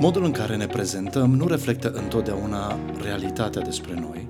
Modul 0.00 0.24
în 0.24 0.30
care 0.30 0.56
ne 0.56 0.66
prezentăm 0.66 1.34
nu 1.34 1.46
reflectă 1.46 1.90
întotdeauna 1.90 2.78
realitatea 3.02 3.62
despre 3.62 3.94
noi, 4.00 4.28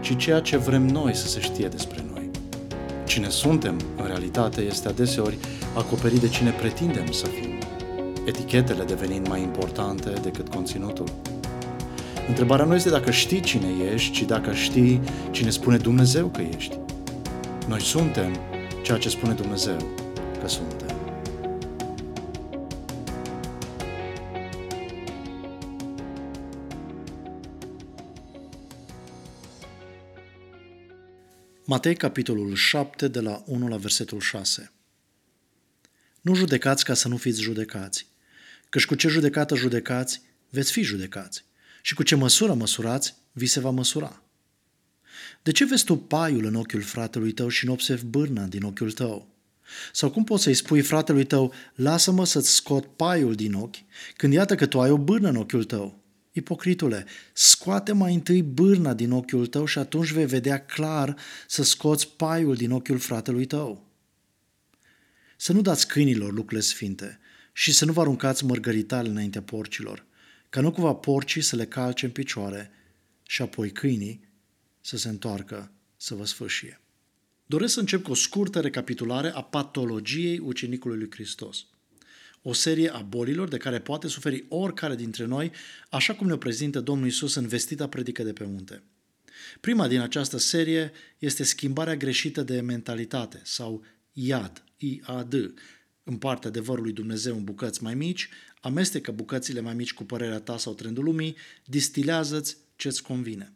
ci 0.00 0.16
ceea 0.16 0.40
ce 0.40 0.56
vrem 0.56 0.86
noi 0.86 1.14
să 1.14 1.26
se 1.26 1.40
știe 1.40 1.68
despre 1.68 2.04
noi. 2.12 2.30
Cine 3.06 3.28
suntem, 3.28 3.80
în 3.96 4.06
realitate, 4.06 4.60
este 4.60 4.88
adeseori 4.88 5.38
acoperit 5.76 6.20
de 6.20 6.28
cine 6.28 6.50
pretindem 6.50 7.10
să 7.10 7.26
fim, 7.26 7.50
etichetele 8.26 8.84
devenind 8.84 9.28
mai 9.28 9.40
importante 9.40 10.10
decât 10.22 10.48
conținutul. 10.48 11.06
Întrebarea 12.28 12.64
nu 12.64 12.74
este 12.74 12.90
dacă 12.90 13.10
știi 13.10 13.40
cine 13.40 13.66
ești, 13.92 14.12
ci 14.12 14.22
dacă 14.22 14.52
știi 14.52 15.00
cine 15.30 15.50
spune 15.50 15.76
Dumnezeu 15.76 16.26
că 16.26 16.40
ești. 16.56 16.78
Noi 17.68 17.80
suntem 17.80 18.36
ceea 18.82 18.98
ce 18.98 19.08
spune 19.08 19.32
Dumnezeu 19.32 19.76
că 20.40 20.48
suntem. 20.48 20.77
Matei, 31.70 31.96
capitolul 31.96 32.54
7, 32.54 33.08
de 33.08 33.20
la 33.20 33.42
1 33.46 33.68
la 33.68 33.76
versetul 33.76 34.20
6. 34.20 34.72
Nu 36.20 36.34
judecați 36.34 36.84
ca 36.84 36.94
să 36.94 37.08
nu 37.08 37.16
fiți 37.16 37.40
judecați, 37.40 38.06
căci 38.68 38.86
cu 38.86 38.94
ce 38.94 39.08
judecată 39.08 39.54
judecați, 39.56 40.22
veți 40.50 40.72
fi 40.72 40.82
judecați, 40.82 41.44
și 41.82 41.94
cu 41.94 42.02
ce 42.02 42.14
măsură 42.14 42.54
măsurați, 42.54 43.14
vi 43.32 43.46
se 43.46 43.60
va 43.60 43.70
măsura. 43.70 44.22
De 45.42 45.52
ce 45.52 45.64
vezi 45.64 45.84
tu 45.84 45.96
paiul 45.96 46.44
în 46.44 46.54
ochiul 46.54 46.82
fratelui 46.82 47.32
tău 47.32 47.48
și 47.48 47.66
nu 47.66 47.72
observi 47.72 48.04
bârna 48.04 48.46
din 48.46 48.62
ochiul 48.62 48.92
tău? 48.92 49.28
Sau 49.92 50.10
cum 50.10 50.24
poți 50.24 50.42
să-i 50.42 50.54
spui 50.54 50.80
fratelui 50.80 51.24
tău, 51.24 51.52
lasă-mă 51.74 52.24
să-ți 52.24 52.54
scot 52.54 52.96
paiul 52.96 53.34
din 53.34 53.54
ochi, 53.54 53.76
când 54.16 54.32
iată 54.32 54.54
că 54.54 54.66
tu 54.66 54.80
ai 54.80 54.90
o 54.90 54.98
bârnă 54.98 55.28
în 55.28 55.36
ochiul 55.36 55.64
tău? 55.64 56.02
Ipocritule, 56.38 57.06
scoate 57.32 57.92
mai 57.92 58.14
întâi 58.14 58.42
bârna 58.42 58.94
din 58.94 59.10
ochiul 59.10 59.46
tău 59.46 59.64
și 59.64 59.78
atunci 59.78 60.10
vei 60.10 60.26
vedea 60.26 60.64
clar 60.64 61.16
să 61.46 61.62
scoți 61.62 62.08
paiul 62.08 62.54
din 62.54 62.70
ochiul 62.70 62.98
fratelui 62.98 63.46
tău. 63.46 63.86
Să 65.36 65.52
nu 65.52 65.60
dați 65.60 65.88
câinilor 65.88 66.32
lucrurile 66.32 66.60
sfinte 66.60 67.18
și 67.52 67.72
să 67.72 67.84
nu 67.84 67.92
vă 67.92 68.00
aruncați 68.00 68.44
mărgăritale 68.44 69.08
înaintea 69.08 69.42
porcilor, 69.42 70.06
ca 70.48 70.60
nu 70.60 70.70
cumva 70.70 70.94
porcii 70.94 71.42
să 71.42 71.56
le 71.56 71.66
calce 71.66 72.04
în 72.04 72.10
picioare 72.10 72.70
și 73.22 73.42
apoi 73.42 73.70
câinii 73.70 74.28
să 74.80 74.96
se 74.96 75.08
întoarcă 75.08 75.72
să 75.96 76.14
vă 76.14 76.24
sfârșie. 76.24 76.80
Doresc 77.46 77.72
să 77.72 77.80
încep 77.80 78.02
cu 78.02 78.10
o 78.10 78.14
scurtă 78.14 78.60
recapitulare 78.60 79.30
a 79.30 79.42
patologiei 79.42 80.38
ucenicului 80.38 80.98
lui 80.98 81.10
Hristos– 81.10 81.66
o 82.42 82.52
serie 82.52 82.88
a 82.88 83.00
bolilor 83.00 83.48
de 83.48 83.56
care 83.56 83.80
poate 83.80 84.08
suferi 84.08 84.44
oricare 84.48 84.94
dintre 84.94 85.24
noi, 85.24 85.52
așa 85.90 86.14
cum 86.14 86.26
ne 86.26 86.36
prezintă 86.36 86.80
Domnul 86.80 87.06
Isus 87.06 87.34
în 87.34 87.46
vestita 87.46 87.88
predică 87.88 88.22
de 88.22 88.32
pe 88.32 88.44
munte. 88.44 88.82
Prima 89.60 89.88
din 89.88 90.00
această 90.00 90.38
serie 90.38 90.92
este 91.18 91.42
schimbarea 91.42 91.96
greșită 91.96 92.42
de 92.42 92.60
mentalitate 92.60 93.40
sau 93.44 93.84
IAD, 94.12 94.64
I-A-D, 94.76 95.52
partea 96.18 96.48
adevărul 96.48 96.82
lui 96.82 96.92
Dumnezeu 96.92 97.36
în 97.36 97.44
bucăți 97.44 97.82
mai 97.82 97.94
mici, 97.94 98.28
amestecă 98.60 99.12
bucățile 99.12 99.60
mai 99.60 99.74
mici 99.74 99.92
cu 99.92 100.04
părerea 100.04 100.40
ta 100.40 100.58
sau 100.58 100.74
trendul 100.74 101.04
lumii, 101.04 101.36
distilează-ți 101.64 102.56
ce-ți 102.76 103.02
convine. 103.02 103.52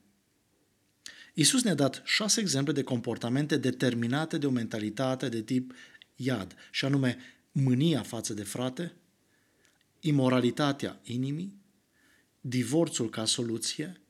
Isus 1.34 1.62
ne-a 1.62 1.74
dat 1.74 2.02
șase 2.04 2.40
exemple 2.40 2.72
de 2.72 2.82
comportamente 2.82 3.56
determinate 3.56 4.38
de 4.38 4.46
o 4.46 4.50
mentalitate 4.50 5.28
de 5.28 5.42
tip 5.42 5.74
iad, 6.16 6.54
și 6.70 6.84
anume 6.84 7.18
mânia 7.52 8.02
față 8.02 8.34
de 8.34 8.42
frate, 8.42 8.94
imoralitatea 10.00 11.00
inimii, 11.02 11.60
divorțul 12.40 13.10
ca 13.10 13.24
soluție, 13.24 14.00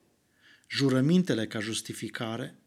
jurămintele 0.68 1.46
ca 1.46 1.60
justificare, 1.60 2.58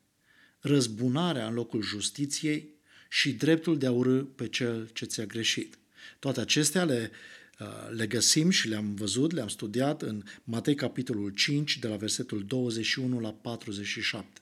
răzbunarea 0.59 1.47
în 1.47 1.53
locul 1.53 1.81
justiției 1.81 2.73
și 3.09 3.33
dreptul 3.33 3.77
de 3.77 3.85
a 3.85 3.91
urâ 3.91 4.23
pe 4.23 4.47
cel 4.47 4.89
ce 4.93 5.05
ți-a 5.05 5.25
greșit. 5.25 5.77
Toate 6.19 6.39
acestea 6.39 6.83
le, 6.83 7.11
uh, 7.59 7.67
le 7.95 8.07
găsim 8.07 8.49
și 8.49 8.67
le-am 8.67 8.95
văzut, 8.95 9.31
le-am 9.31 9.47
studiat 9.47 10.01
în 10.01 10.23
Matei 10.43 10.75
capitolul 10.75 11.29
5, 11.29 11.79
de 11.79 11.87
la 11.87 11.95
versetul 11.95 12.45
21 12.45 13.19
la 13.19 13.33
47. 13.33 14.41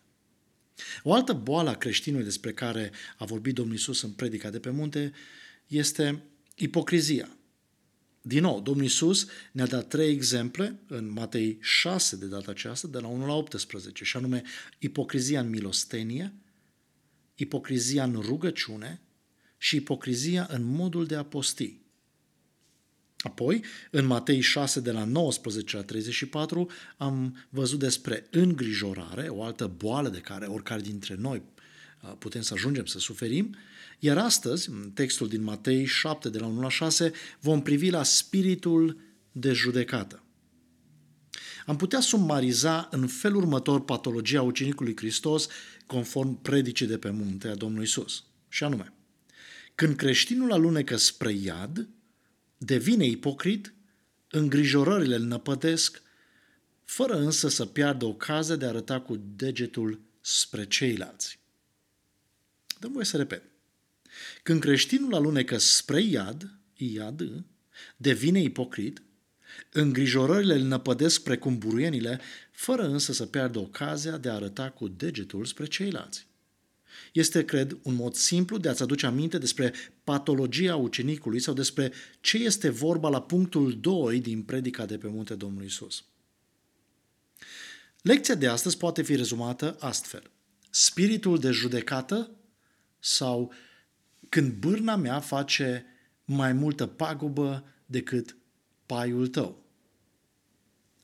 O 1.03 1.13
altă 1.13 1.33
boală 1.33 1.69
a 1.69 1.75
creștinului 1.75 2.25
despre 2.25 2.53
care 2.53 2.91
a 3.17 3.25
vorbit 3.25 3.53
Domnul 3.53 3.75
Isus 3.75 4.01
în 4.01 4.11
predica 4.11 4.49
de 4.49 4.59
pe 4.59 4.69
munte 4.69 5.13
este 5.73 6.23
ipocrizia. 6.55 7.37
Din 8.21 8.41
nou, 8.41 8.61
Domnul 8.61 8.83
Iisus 8.83 9.27
ne-a 9.51 9.65
dat 9.65 9.87
trei 9.87 10.11
exemple 10.11 10.79
în 10.87 11.11
Matei 11.11 11.57
6 11.61 12.15
de 12.15 12.25
data 12.25 12.51
aceasta, 12.51 12.87
de 12.87 12.99
la 12.99 13.07
1 13.07 13.25
la 13.25 13.33
18, 13.33 14.03
și 14.03 14.17
anume 14.17 14.43
ipocrizia 14.79 15.39
în 15.39 15.49
milostenie, 15.49 16.33
ipocrizia 17.35 18.03
în 18.03 18.21
rugăciune 18.21 19.01
și 19.57 19.75
ipocrizia 19.75 20.47
în 20.49 20.63
modul 20.63 21.05
de 21.05 21.15
a 21.15 21.23
posti. 21.23 21.81
Apoi, 23.17 23.63
în 23.91 24.05
Matei 24.05 24.41
6, 24.41 24.79
de 24.79 24.91
la 24.91 25.03
19 25.05 25.75
la 25.75 25.83
34, 25.83 26.69
am 26.97 27.45
văzut 27.49 27.79
despre 27.79 28.27
îngrijorare, 28.31 29.27
o 29.27 29.43
altă 29.43 29.67
boală 29.67 30.09
de 30.09 30.19
care 30.19 30.45
oricare 30.45 30.81
dintre 30.81 31.15
noi 31.15 31.37
uh, 31.37 31.52
putem 32.07 32.41
să 32.41 32.53
ajungem 32.53 32.85
să 32.85 32.99
suferim, 32.99 33.55
iar 33.99 34.17
astăzi, 34.17 34.69
în 34.69 34.91
textul 34.93 35.27
din 35.27 35.43
Matei 35.43 35.85
7, 35.85 36.29
de 36.29 36.39
la 36.39 36.45
1 36.45 36.61
la 36.61 36.69
6, 36.69 37.11
vom 37.39 37.61
privi 37.61 37.89
la 37.89 38.03
spiritul 38.03 38.97
de 39.31 39.51
judecată. 39.51 40.23
Am 41.65 41.75
putea 41.75 41.99
sumariza 41.99 42.87
în 42.91 43.07
felul 43.07 43.41
următor 43.41 43.85
patologia 43.85 44.41
ucenicului 44.41 44.95
Hristos 44.95 45.47
conform 45.85 46.41
predicii 46.41 46.87
de 46.87 46.97
pe 46.97 47.09
munte 47.09 47.47
a 47.47 47.55
Domnului 47.55 47.85
Isus. 47.85 48.23
Și 48.49 48.63
anume, 48.63 48.93
când 49.75 49.95
creștinul 49.95 50.51
alunecă 50.51 50.95
spre 50.95 51.31
iad, 51.31 51.89
devine 52.57 53.05
ipocrit, 53.05 53.73
îngrijorările 54.29 55.15
îl 55.15 55.23
năpădesc, 55.23 56.01
fără 56.83 57.17
însă 57.17 57.47
să 57.47 57.65
piardă 57.65 58.05
ocazia 58.05 58.55
de 58.55 58.65
a 58.65 58.67
arăta 58.67 59.01
cu 59.01 59.21
degetul 59.35 60.01
spre 60.21 60.67
ceilalți. 60.67 61.39
Dăm 62.83 62.91
voie 62.91 63.05
să 63.05 63.17
repet. 63.17 63.43
Când 64.43 64.61
creștinul 64.61 65.13
alunecă 65.13 65.57
spre 65.57 66.01
iad, 66.01 66.49
iad, 66.75 67.43
devine 67.97 68.41
ipocrit, 68.41 69.01
îngrijorările 69.71 70.53
îl 70.53 70.61
năpădesc 70.61 71.23
precum 71.23 71.57
buruienile, 71.57 72.19
fără 72.51 72.87
însă 72.87 73.13
să 73.13 73.25
piardă 73.25 73.59
ocazia 73.59 74.17
de 74.17 74.29
a 74.29 74.33
arăta 74.33 74.69
cu 74.69 74.87
degetul 74.87 75.45
spre 75.45 75.65
ceilalți. 75.65 76.27
Este, 77.13 77.45
cred, 77.45 77.77
un 77.83 77.93
mod 77.93 78.15
simplu 78.15 78.57
de 78.57 78.69
a-ți 78.69 78.81
aduce 78.81 79.05
aminte 79.05 79.37
despre 79.37 79.73
patologia 80.03 80.75
ucenicului 80.75 81.39
sau 81.39 81.53
despre 81.53 81.91
ce 82.21 82.37
este 82.37 82.69
vorba 82.69 83.09
la 83.09 83.21
punctul 83.21 83.79
2 83.79 84.19
din 84.19 84.41
predica 84.41 84.85
de 84.85 84.97
pe 84.97 85.07
munte 85.07 85.35
Domnului 85.35 85.67
Isus. 85.67 86.03
Lecția 88.01 88.35
de 88.35 88.47
astăzi 88.47 88.77
poate 88.77 89.01
fi 89.01 89.15
rezumată 89.15 89.75
astfel. 89.79 90.31
Spiritul 90.69 91.39
de 91.39 91.51
judecată 91.51 92.37
sau 93.03 93.53
când 94.29 94.53
bârna 94.53 94.95
mea 94.95 95.19
face 95.19 95.85
mai 96.25 96.53
multă 96.53 96.87
pagubă 96.87 97.65
decât 97.85 98.37
paiul 98.85 99.27
tău. 99.27 99.63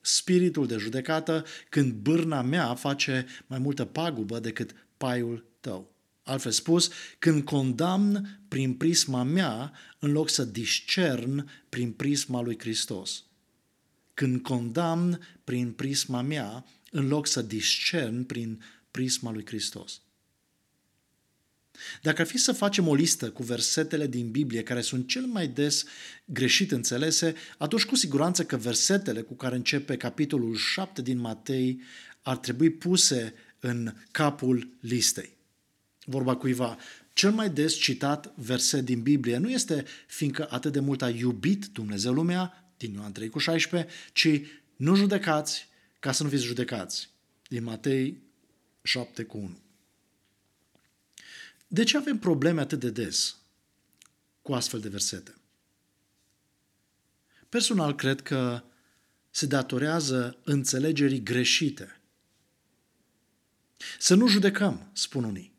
Spiritul 0.02 0.68
de 0.68 0.78
judecată 0.78 1.46
când 1.70 1.94
bârna 1.94 2.42
mea 2.42 2.76
face 2.76 3.26
mai 3.48 3.60
multă 3.60 3.86
pagubă 3.86 4.40
decât 4.40 4.88
paiul 4.98 5.46
tău. 5.60 5.94
Altfel 6.24 6.52
spus, 6.52 6.90
când 7.20 7.44
condamn 7.44 8.40
prin 8.48 8.74
prisma 8.74 9.24
mea 9.24 9.74
în 10.00 10.12
loc 10.12 10.30
să 10.30 10.46
discern 10.46 11.50
prin 11.70 11.92
prisma 11.92 12.42
lui 12.42 12.60
Hristos. 12.60 13.24
Când 14.13 14.42
condamn 14.42 15.19
prin 15.44 15.72
prisma 15.72 16.22
mea 16.22 16.66
în 16.92 17.07
loc 17.07 17.28
să 17.28 17.42
discern 17.42 18.24
prin 18.24 18.63
prisma 18.92 19.31
lui 19.31 19.45
Hristos. 19.45 20.02
Dacă 22.02 22.22
ar 22.22 22.28
fi 22.28 22.38
să 22.38 22.52
facem 22.52 22.88
o 22.88 22.96
listă 22.96 23.30
cu 23.30 23.44
versetele 23.44 24.08
din 24.08 24.31
Biblie 24.31 24.64
care 24.64 24.81
sunt 24.81 25.08
cel 25.08 25.26
mai 25.26 25.48
des 25.48 25.86
greșit 26.26 26.72
înțelese, 26.72 27.34
atunci 27.58 27.86
cu 27.86 27.96
siguranță 27.96 28.44
că 28.44 28.58
versetele 28.58 29.22
cu 29.22 29.34
care 29.36 29.56
începe 29.56 29.98
capitolul 29.98 30.56
7 30.56 31.02
din 31.02 31.20
Matei 31.20 31.81
ar 32.22 32.38
trebui 32.38 32.70
puse 32.70 33.34
în 33.60 33.94
capul 34.12 34.70
listei. 34.80 35.38
Vorba 36.06 36.36
cuiva, 36.36 36.78
cel 37.14 37.31
mai 37.31 37.50
des 37.50 37.74
citat 37.74 38.34
verset 38.36 38.86
din 38.86 39.02
Biblie 39.02 39.38
nu 39.38 39.50
este 39.50 39.86
fiindcă 40.08 40.48
atât 40.50 40.72
de 40.72 40.80
mult 40.80 41.02
a 41.02 41.10
iubit 41.10 41.66
Dumnezeu 41.66 42.14
lumea, 42.14 42.74
din 42.78 42.94
Ioan 42.94 43.12
3 43.12 43.30
cu 43.30 43.40
16, 43.40 43.90
ci 44.14 44.42
nu 44.76 44.96
judecați 44.96 45.68
ca 46.00 46.12
să 46.12 46.24
nu 46.24 46.30
fiți 46.30 46.44
judecați, 46.44 47.10
din 47.48 47.64
Matei 47.64 48.22
7 48.81 49.24
cu 49.24 49.38
1. 49.38 49.58
De 51.71 51.83
ce 51.83 51.98
avem 51.98 52.18
probleme 52.18 52.62
atât 52.62 52.80
de 52.80 52.89
des 52.89 53.38
cu 54.42 54.54
astfel 54.54 54.80
de 54.80 54.89
versete? 54.89 55.36
Personal, 57.50 57.95
cred 57.95 58.21
că 58.21 58.63
se 59.30 59.45
datorează 59.45 60.38
înțelegerii 60.44 61.24
greșite. 61.24 62.01
Să 64.00 64.16
nu 64.16 64.27
judecăm, 64.27 64.89
spun 64.94 65.24
unii. 65.24 65.54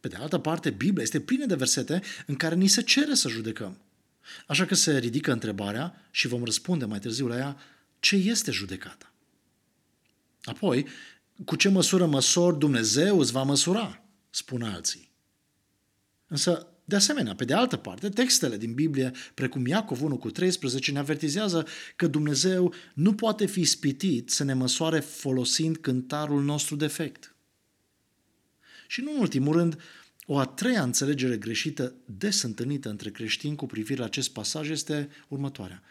Pe 0.00 0.08
de 0.08 0.16
altă 0.16 0.38
parte, 0.38 0.70
Biblia 0.70 1.02
este 1.02 1.20
plină 1.20 1.46
de 1.46 1.54
versete 1.54 2.02
în 2.26 2.36
care 2.36 2.54
ni 2.54 2.66
se 2.66 2.82
cere 2.82 3.14
să 3.14 3.28
judecăm. 3.28 3.78
Așa 4.46 4.66
că 4.66 4.74
se 4.74 4.98
ridică 4.98 5.32
întrebarea 5.32 6.08
și 6.10 6.28
vom 6.28 6.44
răspunde 6.44 6.84
mai 6.84 6.98
târziu 6.98 7.26
la 7.26 7.36
ea, 7.36 7.56
ce 7.98 8.16
este 8.16 8.50
judecata? 8.50 9.12
Apoi, 10.42 10.86
cu 11.44 11.56
ce 11.56 11.68
măsură 11.68 12.06
măsori 12.06 12.58
Dumnezeu 12.58 13.18
îți 13.18 13.32
va 13.32 13.42
măsura, 13.42 13.99
spun 14.30 14.62
alții. 14.62 15.10
Însă, 16.26 16.66
de 16.84 16.96
asemenea, 16.96 17.34
pe 17.34 17.44
de 17.44 17.54
altă 17.54 17.76
parte, 17.76 18.08
textele 18.08 18.56
din 18.56 18.74
Biblie, 18.74 19.12
precum 19.34 19.66
Iacov 19.66 20.02
1 20.02 20.18
cu 20.18 20.30
13, 20.30 20.92
ne 20.92 20.98
avertizează 20.98 21.66
că 21.96 22.06
Dumnezeu 22.06 22.74
nu 22.94 23.14
poate 23.14 23.46
fi 23.46 23.64
spitit 23.64 24.30
să 24.30 24.44
ne 24.44 24.54
măsoare 24.54 25.00
folosind 25.00 25.76
cântarul 25.76 26.42
nostru 26.42 26.76
defect. 26.76 27.34
Și 28.86 29.00
nu 29.00 29.12
în 29.12 29.20
ultimul 29.20 29.56
rând, 29.56 29.80
o 30.26 30.38
a 30.38 30.46
treia 30.46 30.82
înțelegere 30.82 31.36
greșită 31.36 31.94
des 32.04 32.42
întâlnită 32.42 32.88
între 32.88 33.10
creștini 33.10 33.56
cu 33.56 33.66
privire 33.66 33.98
la 33.98 34.04
acest 34.04 34.32
pasaj 34.32 34.70
este 34.70 35.08
următoarea. 35.28 35.82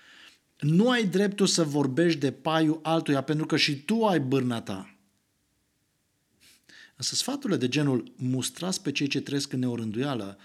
Nu 0.59 0.89
ai 0.89 1.07
dreptul 1.07 1.47
să 1.47 1.63
vorbești 1.63 2.19
de 2.19 2.31
paiul 2.31 2.79
altuia 2.83 3.21
pentru 3.21 3.45
că 3.45 3.57
și 3.57 3.83
tu 3.83 4.05
ai 4.05 4.19
bârna 4.19 4.61
ta. 4.61 4.98
Însă 6.99 7.15
sfaturile 7.15 7.57
de 7.57 7.67
genul 7.67 8.11
mustrați 8.15 8.81
pe 8.81 8.91
cei 8.91 9.07
ce 9.07 9.21
trăiesc 9.21 9.53
în 9.53 9.59
neorânduială, 9.59 10.37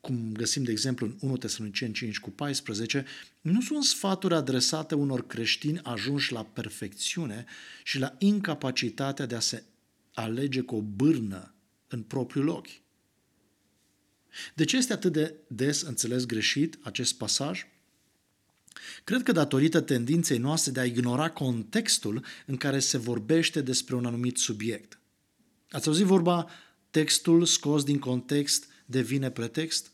cum 0.00 0.32
găsim 0.32 0.62
de 0.62 0.70
exemplu 0.70 1.06
în 1.06 1.16
1 1.20 1.36
Tesaloniceni 1.36 1.92
5 1.92 2.18
cu 2.18 2.30
14, 2.30 3.04
nu 3.40 3.60
sunt 3.60 3.84
sfaturi 3.84 4.34
adresate 4.34 4.94
unor 4.94 5.26
creștini 5.26 5.80
ajunși 5.82 6.32
la 6.32 6.44
perfecțiune 6.44 7.44
și 7.84 7.98
la 7.98 8.14
incapacitatea 8.18 9.26
de 9.26 9.34
a 9.34 9.40
se 9.40 9.64
alege 10.14 10.60
cu 10.60 10.74
o 10.74 10.80
bârnă 10.80 11.54
în 11.88 12.02
propriul 12.02 12.48
ochi. 12.48 12.80
De 14.54 14.64
ce 14.64 14.76
este 14.76 14.92
atât 14.92 15.12
de 15.12 15.34
des 15.46 15.82
înțeles 15.82 16.26
greșit 16.26 16.78
acest 16.82 17.14
pasaj? 17.14 17.66
Cred 19.04 19.22
că 19.22 19.32
datorită 19.32 19.80
tendinței 19.80 20.38
noastre 20.38 20.72
de 20.72 20.80
a 20.80 20.84
ignora 20.84 21.30
contextul 21.30 22.24
în 22.46 22.56
care 22.56 22.78
se 22.78 22.98
vorbește 22.98 23.60
despre 23.60 23.94
un 23.94 24.06
anumit 24.06 24.38
subiect. 24.38 24.96
Ați 25.72 25.88
auzit 25.88 26.04
vorba 26.04 26.50
textul 26.90 27.44
scos 27.44 27.84
din 27.84 27.98
context 27.98 28.66
devine 28.86 29.30
pretext? 29.30 29.90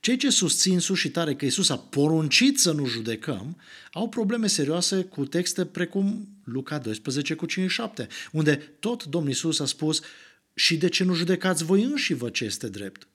Cei 0.00 0.16
ce 0.16 0.30
susțin 0.30 0.78
sus 0.78 0.98
și 0.98 1.10
tare 1.10 1.34
că 1.34 1.44
Isus 1.44 1.68
a 1.68 1.78
poruncit 1.78 2.58
să 2.58 2.72
nu 2.72 2.86
judecăm, 2.86 3.60
au 3.92 4.08
probleme 4.08 4.46
serioase 4.46 5.02
cu 5.02 5.26
texte 5.26 5.64
precum 5.64 6.28
Luca 6.44 6.78
12 6.78 7.34
cu 7.34 7.46
57, 7.46 8.08
unde 8.32 8.56
tot 8.56 9.04
Domnul 9.04 9.30
Isus 9.30 9.60
a 9.60 9.66
spus 9.66 10.00
și 10.54 10.76
de 10.76 10.88
ce 10.88 11.04
nu 11.04 11.14
judecați 11.14 11.64
voi 11.64 11.82
înși 11.82 12.14
vă 12.14 12.30
ce 12.30 12.44
este 12.44 12.68
drept? 12.68 13.07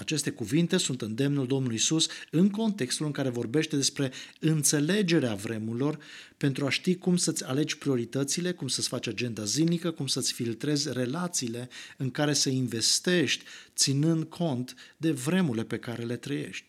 Aceste 0.00 0.30
cuvinte 0.30 0.76
sunt 0.76 1.02
îndemnul 1.02 1.46
Domnului 1.46 1.76
Isus 1.76 2.08
în 2.30 2.50
contextul 2.50 3.06
în 3.06 3.12
care 3.12 3.28
vorbește 3.28 3.76
despre 3.76 4.12
înțelegerea 4.38 5.34
vremurilor 5.34 5.98
pentru 6.36 6.66
a 6.66 6.70
ști 6.70 6.96
cum 6.96 7.16
să-ți 7.16 7.44
alegi 7.44 7.78
prioritățile, 7.78 8.52
cum 8.52 8.68
să-ți 8.68 8.88
faci 8.88 9.06
agenda 9.06 9.44
zilnică, 9.44 9.90
cum 9.90 10.06
să-ți 10.06 10.32
filtrezi 10.32 10.92
relațiile 10.92 11.68
în 11.96 12.10
care 12.10 12.32
să 12.32 12.48
investești, 12.48 13.44
ținând 13.74 14.24
cont 14.24 14.74
de 14.96 15.10
vremurile 15.10 15.64
pe 15.64 15.78
care 15.78 16.02
le 16.02 16.16
trăiești. 16.16 16.64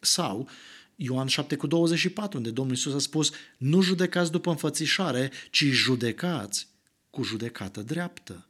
Sau 0.00 0.48
Ioan 0.96 1.26
7 1.26 1.56
cu 1.56 1.66
24, 1.66 2.36
unde 2.36 2.50
Domnul 2.50 2.74
Isus 2.74 2.94
a 2.94 2.98
spus, 2.98 3.30
nu 3.56 3.80
judecați 3.80 4.30
după 4.30 4.50
înfățișare, 4.50 5.30
ci 5.50 5.64
judecați 5.64 6.68
cu 7.10 7.22
judecată 7.22 7.82
dreaptă. 7.82 8.46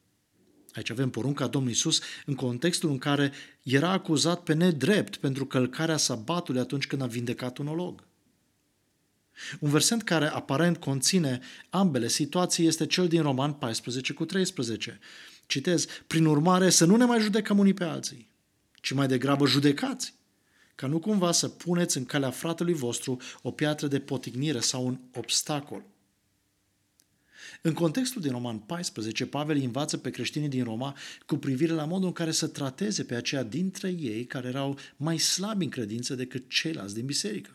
Aici 0.76 0.90
avem 0.90 1.10
porunca 1.10 1.46
Domnului 1.46 1.76
Isus 1.76 2.00
în 2.26 2.34
contextul 2.34 2.90
în 2.90 2.98
care 2.98 3.32
era 3.62 3.90
acuzat 3.90 4.42
pe 4.42 4.54
nedrept 4.54 5.16
pentru 5.16 5.46
călcarea 5.46 5.96
sabatului 5.96 6.60
atunci 6.60 6.86
când 6.86 7.02
a 7.02 7.06
vindecat 7.06 7.58
un 7.58 7.66
olog. 7.66 8.04
Un 9.60 9.70
verset 9.70 10.02
care 10.02 10.26
aparent 10.26 10.76
conține 10.76 11.40
ambele 11.70 12.08
situații 12.08 12.66
este 12.66 12.86
cel 12.86 13.08
din 13.08 13.22
Roman 13.22 13.52
14 13.52 14.12
cu 14.12 14.24
13. 14.24 14.98
Citez, 15.46 15.86
prin 16.06 16.24
urmare 16.24 16.70
să 16.70 16.84
nu 16.84 16.96
ne 16.96 17.04
mai 17.04 17.20
judecăm 17.20 17.58
unii 17.58 17.74
pe 17.74 17.84
alții, 17.84 18.28
ci 18.80 18.92
mai 18.92 19.06
degrabă 19.06 19.46
judecați, 19.46 20.14
ca 20.74 20.86
nu 20.86 20.98
cumva 20.98 21.32
să 21.32 21.48
puneți 21.48 21.96
în 21.96 22.04
calea 22.04 22.30
fratelui 22.30 22.74
vostru 22.74 23.20
o 23.42 23.50
piatră 23.50 23.86
de 23.86 24.00
potignire 24.00 24.60
sau 24.60 24.86
un 24.86 24.98
obstacol. 25.14 25.84
În 27.66 27.72
contextul 27.72 28.22
din 28.22 28.30
Roman 28.30 28.58
14, 28.58 29.26
Pavel 29.26 29.56
învață 29.56 29.96
pe 29.96 30.10
creștinii 30.10 30.48
din 30.48 30.64
Roma 30.64 30.96
cu 31.26 31.36
privire 31.36 31.72
la 31.72 31.84
modul 31.84 32.06
în 32.06 32.12
care 32.12 32.30
să 32.30 32.46
trateze 32.46 33.04
pe 33.04 33.14
aceia 33.14 33.42
dintre 33.42 33.88
ei 33.90 34.24
care 34.24 34.48
erau 34.48 34.78
mai 34.96 35.18
slabi 35.18 35.64
în 35.64 35.70
credință 35.70 36.14
decât 36.14 36.48
ceilalți 36.48 36.94
din 36.94 37.06
biserică. 37.06 37.50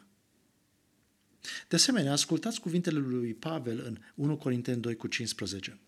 De 1.68 1.76
asemenea, 1.76 2.12
ascultați 2.12 2.60
cuvintele 2.60 3.00
lui 3.00 3.34
Pavel 3.34 3.84
în 3.86 3.98
1 4.16 4.38
Corinteni 4.38 4.82
2 4.82 4.96
cu 4.96 5.08
15. 5.08 5.80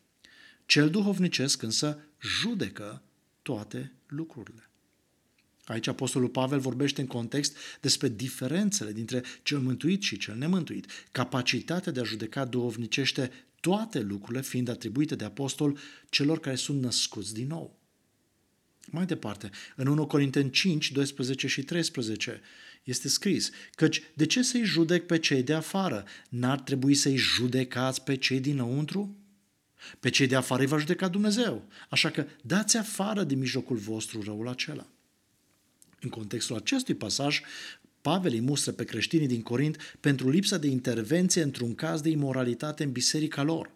Cel 0.66 0.90
duhovnicesc 0.90 1.62
însă 1.62 2.00
judecă 2.22 3.02
toate 3.42 3.94
lucrurile. 4.08 4.69
Aici 5.66 5.88
Apostolul 5.88 6.30
Pavel 6.30 6.60
vorbește 6.60 7.02
în 7.02 7.08
context 7.08 7.58
despre 7.81 8.10
diferențele 8.10 8.92
dintre 8.92 9.24
cel 9.44 9.60
mântuit 9.60 10.02
și 10.02 10.18
cel 10.18 10.36
nemântuit. 10.36 10.86
Capacitatea 11.12 11.92
de 11.92 12.00
a 12.00 12.04
judeca 12.04 12.46
duhovnicește 12.46 13.31
toate 13.63 14.00
lucrurile 14.00 14.44
fiind 14.44 14.68
atribuite 14.68 15.15
de 15.15 15.24
apostol 15.24 15.77
celor 16.10 16.39
care 16.39 16.56
sunt 16.56 16.81
născuți 16.81 17.33
din 17.33 17.48
nou. 17.48 17.80
Mai 18.92 19.06
departe, 19.06 19.50
în 19.75 19.88
1 19.88 20.07
Corinteni 20.07 20.50
5, 20.50 20.92
12 20.92 21.48
și 21.48 21.63
13 21.63 22.42
este 22.83 23.07
scris, 23.07 23.50
căci 23.75 24.01
de 24.13 24.25
ce 24.25 24.42
să-i 24.42 24.63
judec 24.63 25.06
pe 25.06 25.19
cei 25.19 25.44
de 25.44 25.54
afară? 25.54 26.06
N-ar 26.30 26.60
trebui 26.60 26.94
să-i 26.94 27.15
judecați 27.15 28.04
pe 28.04 28.15
cei 28.15 28.39
dinăuntru? 28.39 29.18
Pe 30.00 30.09
cei 30.09 30.27
de 30.27 30.36
afară 30.36 30.62
îi 30.62 30.68
va 30.68 30.77
judeca 30.77 31.07
Dumnezeu, 31.07 31.68
așa 31.89 32.09
că 32.09 32.25
dați 32.42 32.77
afară 32.77 33.24
din 33.24 33.39
mijlocul 33.39 33.77
vostru 33.77 34.21
răul 34.21 34.48
acela. 34.48 34.88
În 36.00 36.09
contextul 36.09 36.56
acestui 36.56 36.95
pasaj, 36.95 37.42
Pavel 38.04 38.32
îi 38.32 38.42
mustră 38.42 38.72
pe 38.72 38.84
creștinii 38.84 39.28
din 39.28 39.42
Corint 39.42 39.98
pentru 40.00 40.30
lipsa 40.30 40.57
de 40.57 40.68
intervenție 40.68 41.42
într-un 41.42 41.76
caz 41.76 42.02
de 42.02 42.10
imoralitate 42.10 42.83
în 42.83 42.92
biserica 42.92 43.44
lor. 43.44 43.72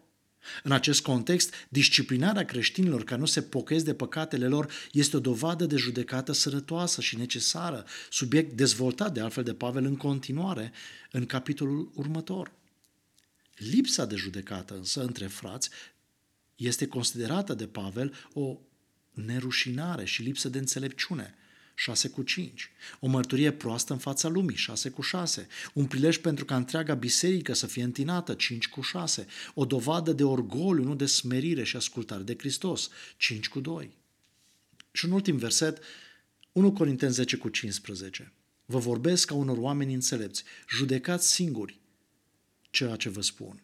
În 0.62 0.72
acest 0.72 1.02
context, 1.02 1.54
disciplinarea 1.68 2.44
creștinilor 2.44 3.04
care 3.04 3.20
nu 3.20 3.26
se 3.26 3.42
pochez 3.42 3.82
de 3.82 3.94
păcatele 3.94 4.46
lor 4.46 4.72
este 4.92 5.16
o 5.16 5.20
dovadă 5.20 5.66
de 5.66 5.76
judecată 5.76 6.32
sărătoasă 6.32 7.00
și 7.00 7.16
necesară, 7.16 7.84
subiect 8.10 8.56
dezvoltat 8.56 9.14
de 9.14 9.20
altfel 9.20 9.44
de 9.44 9.54
Pavel 9.54 9.84
în 9.84 9.96
continuare 9.96 10.72
în 11.10 11.26
capitolul 11.26 11.90
următor. 11.94 12.52
Lipsa 13.56 14.04
de 14.04 14.16
judecată 14.16 14.74
însă 14.74 15.02
între 15.02 15.26
frați 15.26 15.70
este 16.56 16.86
considerată 16.86 17.54
de 17.54 17.66
Pavel 17.66 18.14
o 18.32 18.58
nerușinare 19.12 20.04
și 20.04 20.22
lipsă 20.22 20.48
de 20.48 20.58
înțelepciune– 20.58 21.34
6 21.80 22.08
cu 22.08 22.22
5. 22.22 22.70
O 23.00 23.06
mărturie 23.06 23.52
proastă 23.52 23.92
în 23.92 23.98
fața 23.98 24.28
lumii, 24.28 24.56
6 24.56 24.90
cu 24.90 25.02
6. 25.02 25.48
Un 25.72 25.86
prilej 25.86 26.16
pentru 26.16 26.44
ca 26.44 26.56
întreaga 26.56 26.94
biserică 26.94 27.52
să 27.52 27.66
fie 27.66 27.82
întinată, 27.82 28.34
5 28.34 28.68
cu 28.68 28.80
6. 28.80 29.26
O 29.54 29.64
dovadă 29.64 30.12
de 30.12 30.24
orgoliu, 30.24 30.84
nu 30.84 30.94
de 30.94 31.06
smerire 31.06 31.64
și 31.64 31.76
ascultare 31.76 32.22
de 32.22 32.36
Hristos, 32.38 32.90
5 33.16 33.48
cu 33.48 33.60
2. 33.60 33.90
Și 34.92 35.04
un 35.04 35.10
ultim 35.10 35.36
verset, 35.36 35.82
1 36.52 36.72
Corinteni 36.72 37.12
10 37.12 37.36
cu 37.36 37.48
15. 37.48 38.32
Vă 38.64 38.78
vorbesc 38.78 39.26
ca 39.26 39.34
unor 39.34 39.56
oameni 39.56 39.94
înțelepți, 39.94 40.44
judecați 40.68 41.32
singuri 41.32 41.78
ceea 42.70 42.96
ce 42.96 43.08
vă 43.08 43.20
spun. 43.20 43.62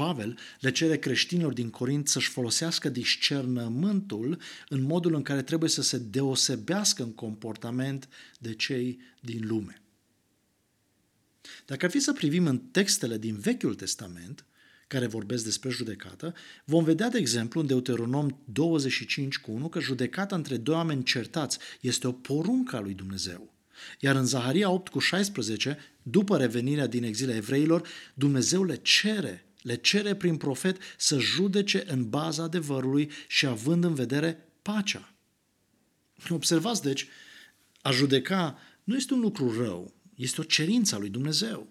Pavel 0.00 0.38
le 0.60 0.70
cere 0.70 0.98
creștinilor 0.98 1.52
din 1.52 1.70
Corint 1.70 2.08
să-și 2.08 2.28
folosească 2.28 2.88
discernământul 2.88 4.40
în 4.68 4.82
modul 4.82 5.14
în 5.14 5.22
care 5.22 5.42
trebuie 5.42 5.70
să 5.70 5.82
se 5.82 5.98
deosebească 5.98 7.02
în 7.02 7.14
comportament 7.14 8.08
de 8.38 8.54
cei 8.54 9.00
din 9.20 9.46
lume. 9.46 9.82
Dacă 11.66 11.84
ar 11.84 11.90
fi 11.90 11.98
să 11.98 12.12
privim 12.12 12.46
în 12.46 12.58
textele 12.58 13.18
din 13.18 13.38
Vechiul 13.38 13.74
Testament, 13.74 14.44
care 14.86 15.06
vorbesc 15.06 15.44
despre 15.44 15.70
judecată, 15.70 16.34
vom 16.64 16.84
vedea, 16.84 17.08
de 17.08 17.18
exemplu, 17.18 17.60
în 17.60 17.66
Deuteronom 17.66 18.40
25 18.44 19.38
cu 19.38 19.50
1 19.50 19.68
că 19.68 19.80
judecata 19.80 20.34
între 20.36 20.56
doi 20.56 20.74
oameni 20.74 21.02
certați 21.02 21.58
este 21.80 22.06
o 22.06 22.12
poruncă 22.12 22.76
a 22.76 22.80
lui 22.80 22.94
Dumnezeu. 22.94 23.54
Iar 23.98 24.16
în 24.16 24.26
Zaharia 24.26 24.70
8 24.70 24.88
cu 24.88 24.98
16, 24.98 25.78
după 26.02 26.36
revenirea 26.36 26.86
din 26.86 27.02
exilea 27.02 27.36
evreilor, 27.36 27.88
Dumnezeu 28.14 28.64
le 28.64 28.76
cere 28.76 29.44
le 29.62 29.74
cere 29.74 30.14
prin 30.14 30.36
profet 30.36 30.76
să 30.96 31.18
judece 31.18 31.84
în 31.86 32.08
baza 32.08 32.42
adevărului 32.42 33.10
și 33.26 33.46
având 33.46 33.84
în 33.84 33.94
vedere 33.94 34.48
pacea. 34.62 35.12
Observați, 36.28 36.82
deci, 36.82 37.06
a 37.82 37.90
judeca 37.90 38.58
nu 38.84 38.96
este 38.96 39.14
un 39.14 39.20
lucru 39.20 39.62
rău, 39.62 39.94
este 40.14 40.40
o 40.40 40.44
cerință 40.44 40.94
a 40.94 40.98
lui 40.98 41.08
Dumnezeu. 41.08 41.68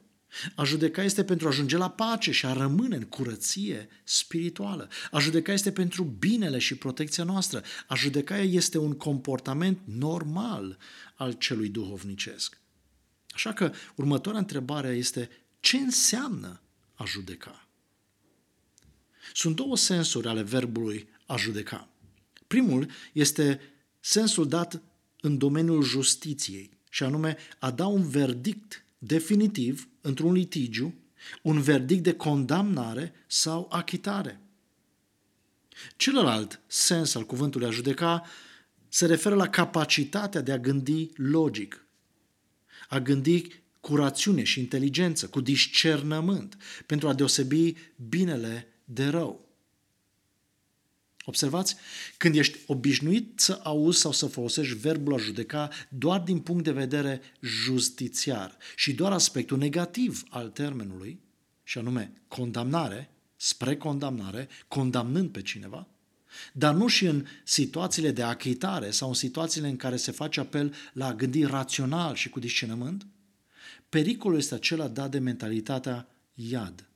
A 0.55 0.63
judeca 0.63 1.03
este 1.03 1.23
pentru 1.23 1.47
a 1.47 1.49
ajunge 1.49 1.77
la 1.77 1.89
pace 1.89 2.31
și 2.31 2.45
a 2.45 2.53
rămâne 2.53 2.95
în 2.95 3.03
curăție 3.03 3.89
spirituală. 4.03 4.89
A 5.11 5.19
judeca 5.19 5.53
este 5.53 5.71
pentru 5.71 6.03
binele 6.03 6.57
și 6.57 6.75
protecția 6.75 7.23
noastră. 7.23 7.63
A 7.87 7.95
judeca 7.95 8.37
este 8.37 8.77
un 8.77 8.93
comportament 8.93 9.79
normal 9.85 10.77
al 11.15 11.31
celui 11.31 11.69
duhovnicesc. 11.69 12.57
Așa 13.29 13.53
că 13.53 13.71
următoarea 13.95 14.39
întrebare 14.41 14.89
este 14.89 15.29
ce 15.59 15.77
înseamnă 15.77 16.61
a 16.93 17.05
judeca? 17.05 17.68
Sunt 19.33 19.55
două 19.55 19.77
sensuri 19.77 20.27
ale 20.27 20.41
verbului 20.41 21.09
a 21.25 21.35
judeca. 21.35 21.89
Primul 22.47 22.89
este 23.13 23.59
sensul 23.99 24.47
dat 24.47 24.81
în 25.21 25.37
domeniul 25.37 25.83
justiției, 25.83 26.77
și 26.89 27.03
anume 27.03 27.37
a 27.59 27.71
da 27.71 27.87
un 27.87 28.09
verdict 28.09 28.85
definitiv 28.97 29.89
într-un 30.01 30.33
litigiu, 30.33 30.93
un 31.41 31.61
verdict 31.61 32.03
de 32.03 32.13
condamnare 32.13 33.13
sau 33.27 33.67
achitare. 33.71 34.39
Celălalt 35.95 36.61
sens 36.67 37.15
al 37.15 37.25
cuvântului 37.25 37.67
a 37.67 37.71
judeca 37.71 38.23
se 38.87 39.05
referă 39.05 39.35
la 39.35 39.49
capacitatea 39.49 40.41
de 40.41 40.51
a 40.51 40.57
gândi 40.57 41.09
logic, 41.15 41.85
a 42.89 42.99
gândi 42.99 43.47
cu 43.79 43.95
rațiune 43.95 44.43
și 44.43 44.59
inteligență, 44.59 45.27
cu 45.27 45.41
discernământ, 45.41 46.57
pentru 46.85 47.07
a 47.07 47.13
deosebi 47.13 47.75
binele 48.09 48.67
de 48.91 49.07
rău. 49.07 49.47
Observați, 51.25 51.75
când 52.17 52.35
ești 52.35 52.57
obișnuit 52.67 53.39
să 53.39 53.59
auzi 53.63 53.99
sau 53.99 54.11
să 54.11 54.25
folosești 54.25 54.77
verbul 54.77 55.13
a 55.13 55.17
judeca 55.17 55.69
doar 55.89 56.19
din 56.19 56.39
punct 56.39 56.63
de 56.63 56.71
vedere 56.71 57.21
justițiar 57.41 58.57
și 58.75 58.93
doar 58.93 59.11
aspectul 59.11 59.57
negativ 59.57 60.23
al 60.29 60.49
termenului, 60.49 61.19
și 61.63 61.77
anume 61.77 62.13
condamnare, 62.27 63.11
spre 63.35 63.77
condamnare, 63.77 64.47
condamnând 64.67 65.29
pe 65.29 65.41
cineva, 65.41 65.87
dar 66.53 66.73
nu 66.73 66.87
și 66.87 67.05
în 67.05 67.25
situațiile 67.43 68.11
de 68.11 68.23
achitare 68.23 68.91
sau 68.91 69.07
în 69.07 69.13
situațiile 69.13 69.67
în 69.67 69.75
care 69.75 69.95
se 69.95 70.11
face 70.11 70.39
apel 70.39 70.73
la 70.93 71.07
a 71.07 71.13
gândi 71.13 71.43
rațional 71.43 72.15
și 72.15 72.29
cu 72.29 72.39
discernământ, 72.39 73.07
pericolul 73.89 74.37
este 74.37 74.55
acela 74.55 74.87
dat 74.87 75.11
de 75.11 75.19
mentalitatea 75.19 76.07
iad. 76.33 76.88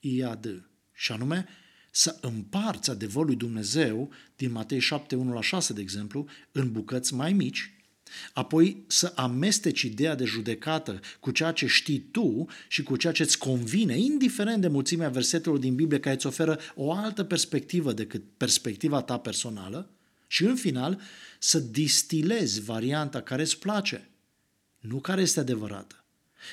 Iad. 0.00 0.68
Și 0.92 1.12
anume, 1.12 1.46
să 1.90 2.18
împarți 2.20 2.90
adevărul 2.90 3.26
lui 3.26 3.36
Dumnezeu 3.36 4.12
din 4.36 4.52
Matei 4.52 4.78
7, 4.78 5.16
1 5.16 5.32
la 5.32 5.40
6, 5.40 5.72
de 5.72 5.80
exemplu, 5.80 6.26
în 6.52 6.72
bucăți 6.72 7.14
mai 7.14 7.32
mici, 7.32 7.72
apoi 8.32 8.84
să 8.86 9.12
amesteci 9.16 9.82
ideea 9.82 10.14
de 10.14 10.24
judecată 10.24 11.00
cu 11.20 11.30
ceea 11.30 11.52
ce 11.52 11.66
știi 11.66 11.98
tu 11.98 12.46
și 12.68 12.82
cu 12.82 12.96
ceea 12.96 13.12
ce 13.12 13.22
îți 13.22 13.38
convine, 13.38 13.98
indiferent 13.98 14.60
de 14.60 14.68
mulțimea 14.68 15.08
versetelor 15.08 15.58
din 15.58 15.74
Biblie 15.74 16.00
care 16.00 16.14
îți 16.14 16.26
oferă 16.26 16.58
o 16.74 16.92
altă 16.92 17.24
perspectivă 17.24 17.92
decât 17.92 18.22
perspectiva 18.36 19.02
ta 19.02 19.18
personală, 19.18 19.90
și 20.26 20.44
în 20.44 20.56
final 20.56 21.00
să 21.38 21.58
distilezi 21.58 22.60
varianta 22.60 23.22
care 23.22 23.42
îți 23.42 23.58
place, 23.58 24.10
nu 24.78 25.00
care 25.00 25.20
este 25.20 25.40
adevărată. 25.40 26.04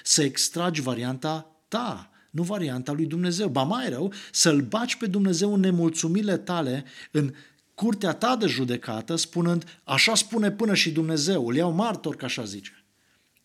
Să 0.03 0.23
extragi 0.23 0.81
varianta 0.81 1.61
ta, 1.67 2.09
nu 2.35 2.43
varianta 2.43 2.91
lui 2.91 3.05
Dumnezeu. 3.05 3.47
Ba 3.49 3.63
mai 3.63 3.89
rău, 3.89 4.13
să-L 4.31 4.61
baci 4.61 4.95
pe 4.95 5.07
Dumnezeu 5.07 5.53
în 5.53 5.59
nemulțumile 5.59 6.37
tale, 6.37 6.85
în 7.11 7.33
curtea 7.75 8.13
ta 8.13 8.35
de 8.35 8.47
judecată, 8.47 9.15
spunând, 9.15 9.79
așa 9.83 10.15
spune 10.15 10.51
până 10.51 10.73
și 10.73 10.91
Dumnezeu, 10.91 11.47
îl 11.47 11.55
iau 11.55 11.71
martor, 11.71 12.15
ca 12.15 12.25
așa 12.25 12.43
zice. 12.43 12.85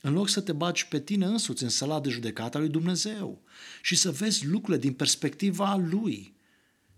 În 0.01 0.13
loc 0.13 0.29
să 0.29 0.41
te 0.41 0.53
baci 0.53 0.85
pe 0.85 1.01
tine 1.01 1.27
însuți 1.27 1.63
în 1.63 1.69
sala 1.69 2.01
de 2.01 2.09
judecată 2.09 2.57
a 2.57 2.61
lui 2.61 2.69
Dumnezeu 2.69 3.43
și 3.83 3.97
să 3.97 4.11
vezi 4.11 4.47
lucrurile 4.47 4.83
din 4.83 4.93
perspectiva 4.93 5.77
lui. 5.77 6.35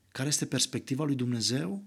Care 0.09 0.29
este 0.29 0.47
perspectiva 0.47 1.05
lui 1.05 1.15
Dumnezeu? 1.15 1.85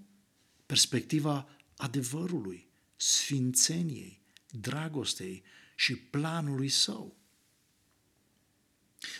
Perspectiva 0.66 1.48
adevărului, 1.76 2.68
sfințeniei, 2.96 4.20
dragostei 4.50 5.42
și 5.76 5.96
planului 5.96 6.68
său. 6.68 7.16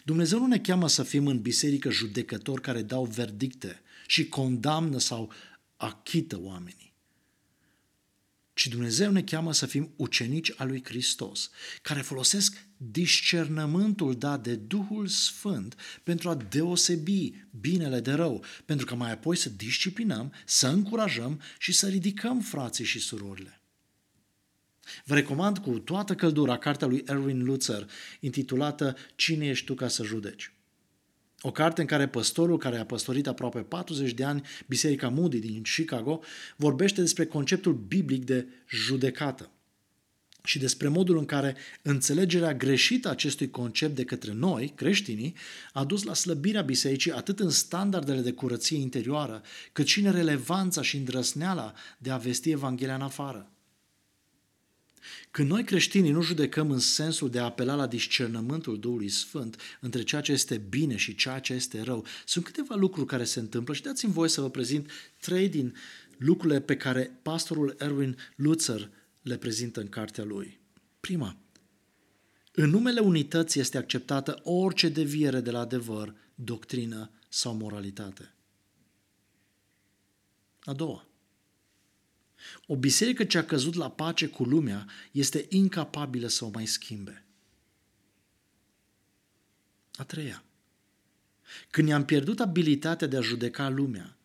Dumnezeu 0.04 0.38
nu 0.38 0.47
ne 0.47 0.59
cheamă 0.59 0.88
să 0.88 1.02
fim 1.02 1.26
în 1.26 1.40
biserică 1.40 1.90
judecători 1.90 2.61
care 2.61 2.83
dau 2.83 3.04
verdicte 3.04 3.80
și 4.06 4.28
condamnă 4.28 4.99
sau 4.99 5.33
achită 5.76 6.38
oamenii. 6.40 6.95
Ci 8.54 8.66
Dumnezeu 8.66 9.11
ne 9.11 9.23
cheamă 9.23 9.52
să 9.52 9.66
fim 9.66 9.92
ucenici 9.97 10.52
al 10.56 10.68
lui 10.68 10.85
Hristos, 10.85 11.50
care 11.83 12.00
folosesc 12.00 12.66
discernământul 12.76 14.18
dat 14.18 14.42
de 14.42 14.54
Duhul 14.54 15.06
Sfânt 15.06 15.76
pentru 16.02 16.28
a 16.28 16.35
deosebi 16.35 17.33
binele 17.61 18.00
de 18.00 18.12
rău, 18.12 18.45
pentru 18.64 18.87
că 18.87 18.95
mai 18.95 19.12
apoi 19.12 19.37
să 19.37 19.49
disciplinăm, 19.49 20.33
să 20.45 20.68
încurajăm 20.68 21.40
și 21.59 21.73
să 21.73 21.88
ridicăm 21.88 22.40
frații 22.40 22.85
și 22.85 22.99
surorile. 22.99 23.61
Vă 25.05 25.14
recomand 25.14 25.59
cu 25.59 25.78
toată 25.78 26.14
căldura 26.14 26.59
cartea 26.59 26.87
lui 26.87 27.02
Erwin 27.07 27.45
Lutzer, 27.45 27.90
intitulată 28.21 28.97
Cine 29.14 29.47
ești 29.47 29.64
tu 29.64 29.75
ca 29.75 29.88
să 29.88 30.02
judeci? 30.02 30.50
O 31.40 31.50
carte 31.50 31.81
în 31.81 31.87
care 31.87 32.09
păstorul, 32.09 32.59
care 32.59 32.78
a 32.78 32.85
păstorit 32.85 33.26
aproape 33.26 33.59
40 33.59 34.12
de 34.12 34.25
ani 34.25 34.43
Biserica 34.66 35.09
Moody 35.09 35.38
din 35.38 35.62
Chicago, 35.62 36.21
vorbește 36.57 37.00
despre 37.00 37.26
conceptul 37.26 37.73
biblic 37.73 38.25
de 38.25 38.47
judecată 38.69 39.50
și 40.47 40.59
despre 40.59 40.88
modul 40.88 41.19
în 41.19 41.25
care 41.25 41.57
înțelegerea 41.83 42.55
greșită 42.55 43.09
a 43.09 43.11
acestui 43.11 43.50
concept 43.50 43.95
de 43.95 44.05
către 44.05 44.33
noi, 44.33 44.73
creștinii, 44.75 45.35
a 45.73 45.85
dus 45.85 46.02
la 46.02 46.14
slăbirea 46.14 46.62
bisericii 46.62 47.12
atât 47.12 47.40
în 47.40 47.50
standardele 47.50 48.21
de 48.21 48.33
curăție 48.33 48.78
interioară, 48.78 49.43
cât 49.73 49.87
și 49.87 50.00
în 50.00 50.12
relevanța 50.12 50.83
și 50.83 50.97
îndrăsneala 50.97 51.73
de 51.99 52.11
a 52.11 52.16
vesti 52.16 52.50
Evanghelia 52.50 52.95
în 52.95 53.00
afară. 53.00 53.50
Când 55.30 55.48
noi 55.48 55.64
creștinii 55.64 56.10
nu 56.10 56.22
judecăm 56.22 56.70
în 56.70 56.78
sensul 56.78 57.30
de 57.30 57.38
a 57.38 57.44
apela 57.44 57.75
la 57.75 57.86
discernământul 57.86 58.78
Duhului 58.78 59.08
Sfânt 59.08 59.60
între 59.80 60.02
ceea 60.02 60.20
ce 60.20 60.32
este 60.32 60.56
bine 60.56 60.96
și 60.96 61.14
ceea 61.14 61.38
ce 61.38 61.52
este 61.52 61.82
rău, 61.82 62.04
sunt 62.25 62.44
câteva 62.44 62.75
lucruri 62.75 63.06
care 63.06 63.25
se 63.25 63.40
întâmplă 63.40 63.75
și 63.75 63.82
dați-mi 63.82 64.12
voie 64.12 64.28
să 64.28 64.40
vă 64.40 64.50
prezint 64.50 64.90
trei 65.20 65.48
din 65.48 65.75
lucrurile 66.16 66.60
pe 66.60 66.76
care 66.76 67.18
pastorul 67.22 67.75
Erwin 67.78 68.16
Lutzer 68.36 68.90
le 69.22 69.36
prezintă 69.36 69.80
în 69.80 69.88
cartea 69.88 70.25
lui. 70.25 70.60
Prima, 71.00 71.36
în 72.52 72.70
numele 72.70 73.00
unității 73.00 73.60
este 73.60 73.78
acceptată 73.78 74.40
orice 74.42 74.88
deviere 74.88 75.40
de 75.40 75.50
la 75.50 75.58
adevăr, 75.58 76.14
doctrină 76.34 77.10
sau 77.28 77.54
moralitate. 77.54 78.34
A 80.60 80.72
doua, 80.72 81.06
o 82.67 82.76
biserică 82.76 83.25
ce 83.25 83.38
a 83.38 83.45
căzut 83.45 83.75
la 83.75 83.91
pace 83.91 84.26
cu 84.26 84.45
lumea 84.45 84.87
este 85.11 85.47
incapabilă 85.49 86.26
să 86.26 86.45
o 86.45 86.50
mai 86.53 86.67
schimbe. 86.67 87.25
A 89.97 90.05
treia. 90.05 90.45
Când 91.71 91.88
i-am 91.88 92.05
pierdut 92.05 92.41
abilitatea 92.41 93.07
de 93.07 93.17
a 93.17 93.21
judeca 93.21 93.69
lumea, 93.69 94.17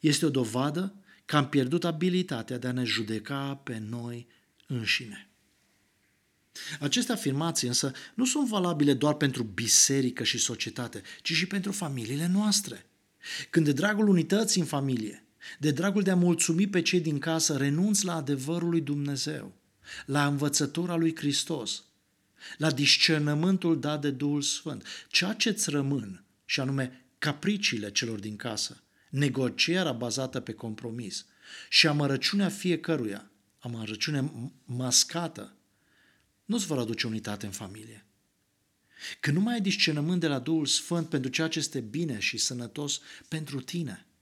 este 0.00 0.26
o 0.26 0.30
dovadă 0.30 0.94
că 1.24 1.36
am 1.36 1.48
pierdut 1.48 1.84
abilitatea 1.84 2.58
de 2.58 2.66
a 2.66 2.72
ne 2.72 2.84
judeca 2.84 3.54
pe 3.54 3.78
noi 3.78 4.26
înșine. 4.66 5.28
Aceste 6.80 7.12
afirmații 7.12 7.68
însă 7.68 7.92
nu 8.14 8.24
sunt 8.24 8.48
valabile 8.48 8.94
doar 8.94 9.14
pentru 9.14 9.42
biserică 9.42 10.24
și 10.24 10.38
societate, 10.38 11.02
ci 11.22 11.32
și 11.32 11.46
pentru 11.46 11.72
familiile 11.72 12.26
noastre. 12.26 12.86
Când 13.50 13.64
de 13.64 13.72
dragul 13.72 14.08
unității 14.08 14.60
în 14.60 14.66
familie, 14.66 15.23
de 15.58 15.70
dragul 15.70 16.02
de 16.02 16.10
a 16.10 16.16
mulțumi 16.16 16.66
pe 16.66 16.82
cei 16.82 17.00
din 17.00 17.18
casă, 17.18 17.56
renunți 17.56 18.04
la 18.04 18.14
adevărul 18.14 18.68
lui 18.68 18.80
Dumnezeu, 18.80 19.54
la 20.06 20.26
învățătura 20.26 20.96
lui 20.96 21.16
Hristos, 21.16 21.84
la 22.56 22.70
discernământul 22.70 23.80
dat 23.80 24.00
de 24.00 24.10
Duhul 24.10 24.42
Sfânt. 24.42 24.84
Ceea 25.08 25.32
ce 25.32 25.48
îți 25.48 25.70
rămân, 25.70 26.24
și 26.44 26.60
anume 26.60 27.04
capriciile 27.18 27.90
celor 27.90 28.18
din 28.18 28.36
casă, 28.36 28.82
negocierea 29.10 29.92
bazată 29.92 30.40
pe 30.40 30.52
compromis 30.52 31.26
și 31.68 31.86
amărăciunea 31.86 32.48
fiecăruia, 32.48 33.30
amărăciune 33.58 34.50
mascată, 34.64 35.56
nu-ți 36.44 36.66
vor 36.66 36.78
aduce 36.78 37.06
unitate 37.06 37.46
în 37.46 37.52
familie. 37.52 38.06
Când 39.20 39.36
nu 39.36 39.42
mai 39.42 39.54
ai 39.54 39.60
discernământ 39.60 40.20
de 40.20 40.26
la 40.26 40.38
Duhul 40.38 40.66
Sfânt 40.66 41.08
pentru 41.08 41.30
ceea 41.30 41.48
ce 41.48 41.58
este 41.58 41.80
bine 41.80 42.18
și 42.18 42.38
sănătos 42.38 43.00
pentru 43.28 43.60
tine– 43.60 44.06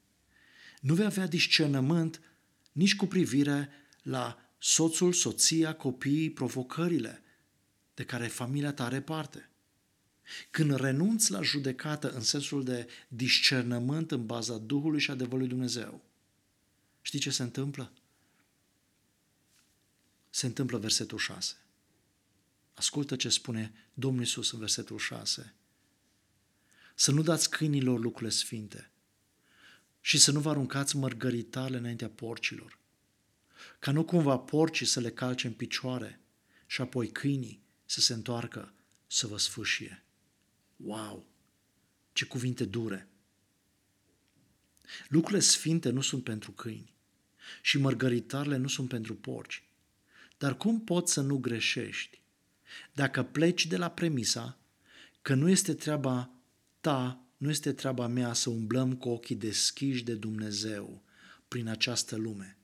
nu 0.82 0.94
vei 0.94 1.04
avea 1.04 1.26
discernământ 1.26 2.20
nici 2.72 2.96
cu 2.96 3.06
privire 3.06 3.68
la 4.02 4.52
soțul, 4.58 5.12
soția, 5.12 5.74
copiii, 5.74 6.30
provocările 6.30 7.22
de 7.94 8.04
care 8.04 8.26
familia 8.26 8.72
ta 8.72 8.84
are 8.84 9.00
parte. 9.00 9.50
Când 10.50 10.74
renunți 10.74 11.30
la 11.30 11.42
judecată 11.42 12.10
în 12.10 12.20
sensul 12.20 12.64
de 12.64 12.88
discernământ 13.08 14.10
în 14.10 14.26
baza 14.26 14.58
Duhului 14.58 15.00
și 15.00 15.10
adevărului 15.10 15.48
Dumnezeu, 15.48 16.04
știi 17.02 17.18
ce 17.18 17.30
se 17.30 17.42
întâmplă? 17.42 17.92
Se 20.30 20.46
întâmplă 20.46 20.78
versetul 20.78 21.18
6. 21.18 21.54
Ascultă 22.74 23.16
ce 23.16 23.28
spune 23.28 23.72
Domnul 23.94 24.20
Iisus 24.20 24.52
în 24.52 24.58
versetul 24.58 24.98
6. 24.98 25.54
Să 26.94 27.10
nu 27.10 27.22
dați 27.22 27.50
câinilor 27.50 28.00
lucrurile 28.00 28.30
sfinte 28.30 28.91
și 30.04 30.18
să 30.18 30.32
nu 30.32 30.40
vă 30.40 30.50
aruncați 30.50 30.96
mărgăritale 30.96 31.76
înaintea 31.76 32.08
porcilor, 32.08 32.78
ca 33.78 33.92
nu 33.92 34.04
cumva 34.04 34.38
porcii 34.38 34.86
să 34.86 35.00
le 35.00 35.10
calce 35.10 35.46
în 35.46 35.52
picioare 35.52 36.20
și 36.66 36.80
apoi 36.80 37.08
câinii 37.08 37.62
să 37.84 38.00
se 38.00 38.12
întoarcă 38.12 38.72
să 39.06 39.26
vă 39.26 39.38
sfâșie. 39.38 40.04
Wow! 40.76 41.26
Ce 42.12 42.24
cuvinte 42.24 42.64
dure! 42.64 43.08
Lucrurile 45.08 45.40
sfinte 45.40 45.90
nu 45.90 46.00
sunt 46.00 46.24
pentru 46.24 46.52
câini 46.52 46.94
și 47.62 47.78
mărgăritarele 47.78 48.56
nu 48.56 48.68
sunt 48.68 48.88
pentru 48.88 49.14
porci. 49.14 49.64
Dar 50.38 50.56
cum 50.56 50.80
poți 50.80 51.12
să 51.12 51.20
nu 51.20 51.38
greșești 51.38 52.20
dacă 52.92 53.22
pleci 53.22 53.66
de 53.66 53.76
la 53.76 53.90
premisa 53.90 54.58
că 55.22 55.34
nu 55.34 55.48
este 55.48 55.74
treaba 55.74 56.30
ta, 56.80 57.24
nu 57.42 57.50
este 57.50 57.72
treaba 57.72 58.06
mea 58.06 58.32
să 58.32 58.50
umblăm 58.50 58.94
cu 58.94 59.08
ochii 59.08 59.36
deschiși 59.36 60.04
de 60.04 60.14
Dumnezeu 60.14 61.02
prin 61.48 61.68
această 61.68 62.16
lume? 62.16 62.56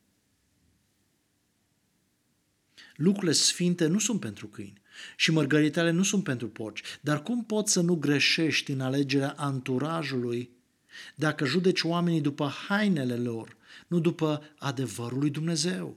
Lucrurile 2.97 3.33
sfinte 3.33 3.87
nu 3.87 3.99
sunt 3.99 4.21
pentru 4.21 4.47
câini 4.47 4.81
și 5.17 5.31
mărgăritele 5.31 5.91
nu 5.91 6.03
sunt 6.03 6.25
pentru 6.25 6.49
porci. 6.49 6.83
Dar 7.01 7.23
cum 7.23 7.45
poți 7.45 7.73
să 7.73 7.81
nu 7.81 7.95
greșești 7.95 8.71
în 8.71 8.81
alegerea 8.81 9.35
anturajului 9.37 10.51
dacă 11.15 11.45
judeci 11.45 11.83
oamenii 11.83 12.21
după 12.21 12.53
hainele 12.69 13.17
lor, 13.17 13.57
nu 13.87 13.99
după 14.01 14.43
adevărul 14.59 15.19
lui 15.19 15.31
Dumnezeu? 15.31 15.97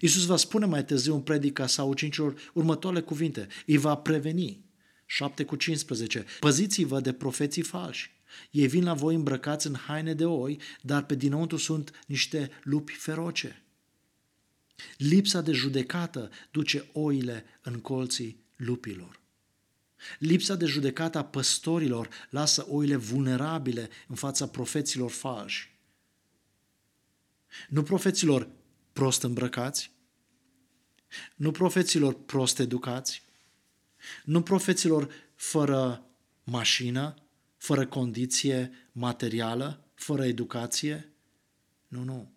Iisus 0.00 0.24
va 0.24 0.36
spune 0.36 0.66
mai 0.66 0.84
târziu 0.84 1.14
în 1.14 1.20
predica 1.20 1.66
sau 1.66 1.88
ucenicilor 1.88 2.50
următoarele 2.52 3.02
cuvinte. 3.02 3.48
Îi 3.66 3.76
va 3.76 3.96
preveni. 3.96 4.66
7 5.10 5.44
cu 5.44 5.56
15. 5.56 6.24
Păziți-vă 6.40 7.00
de 7.00 7.12
profeții 7.12 7.62
falși. 7.62 8.10
Ei 8.50 8.66
vin 8.66 8.84
la 8.84 8.94
voi 8.94 9.14
îmbrăcați 9.14 9.66
în 9.66 9.74
haine 9.74 10.14
de 10.14 10.24
oi, 10.24 10.60
dar 10.82 11.04
pe 11.04 11.14
dinăuntru 11.14 11.56
sunt 11.56 12.04
niște 12.06 12.50
lupi 12.62 12.92
feroce. 12.92 13.62
Lipsa 14.96 15.40
de 15.40 15.52
judecată 15.52 16.30
duce 16.50 16.88
oile 16.92 17.44
în 17.62 17.80
colții 17.80 18.44
lupilor. 18.56 19.20
Lipsa 20.18 20.54
de 20.54 20.66
judecată 20.66 21.18
a 21.18 21.24
păstorilor 21.24 22.08
lasă 22.30 22.66
oile 22.68 22.96
vulnerabile 22.96 23.88
în 24.08 24.14
fața 24.14 24.48
profeților 24.48 25.10
falși. 25.10 25.76
Nu 27.68 27.82
profeților 27.82 28.48
prost 28.92 29.22
îmbrăcați, 29.22 29.92
nu 31.34 31.50
profeților 31.50 32.14
prost 32.24 32.58
educați, 32.58 33.27
nu 34.24 34.42
profeților 34.42 35.12
fără 35.34 36.06
mașină, 36.44 37.14
fără 37.56 37.86
condiție 37.86 38.70
materială, 38.92 39.90
fără 39.94 40.24
educație. 40.24 41.12
Nu, 41.88 42.02
nu. 42.02 42.32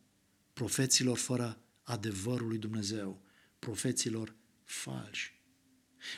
Profeților 0.54 1.18
fără 1.18 1.62
adevărul 1.84 2.48
lui 2.48 2.58
Dumnezeu, 2.58 3.22
profeților 3.60 4.36
falși. 4.64 5.40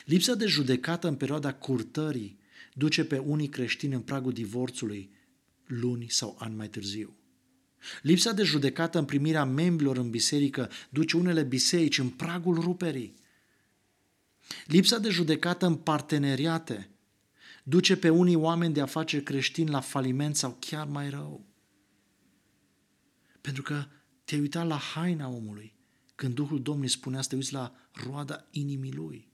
Lipsa 0.04 0.34
de 0.34 0.46
judecată 0.46 1.08
în 1.08 1.16
perioada 1.16 1.54
curtării 1.54 2.38
duce 2.74 3.04
pe 3.04 3.18
unii 3.18 3.48
creștini 3.48 3.94
în 3.94 4.00
pragul 4.00 4.32
divorțului 4.32 5.10
luni 5.66 6.06
sau 6.08 6.36
ani 6.38 6.54
mai 6.54 6.68
târziu. 6.68 7.16
Lipsa 8.02 8.32
de 8.32 8.42
judecată 8.42 8.98
în 8.98 9.04
primirea 9.04 9.44
membrilor 9.44 9.96
în 9.96 10.10
biserică 10.10 10.70
duce 10.90 11.16
unele 11.16 11.42
biserici 11.42 11.98
în 11.98 12.08
pragul 12.08 12.54
ruperii. 12.60 13.14
Lipsa 14.66 14.98
de 14.98 15.08
judecată 15.08 15.66
în 15.66 15.74
parteneriate 15.74 16.88
duce 17.64 17.96
pe 17.96 18.08
unii 18.08 18.34
oameni 18.34 18.74
de 18.74 18.80
afaceri 18.80 19.22
creștini 19.22 19.70
la 19.70 19.80
faliment 19.80 20.36
sau 20.36 20.56
chiar 20.60 20.86
mai 20.86 21.10
rău. 21.10 21.46
Pentru 23.40 23.62
că 23.62 23.84
te-ai 24.24 24.40
uitat 24.40 24.66
la 24.66 24.76
haina 24.76 25.28
omului 25.28 25.74
când 26.14 26.34
Duhul 26.34 26.62
Domnului 26.62 26.90
spunea 26.90 27.22
să 27.22 27.28
te 27.28 27.34
uiți 27.34 27.52
la 27.52 27.74
roada 27.92 28.46
inimii 28.50 28.92
lui. 28.92 29.32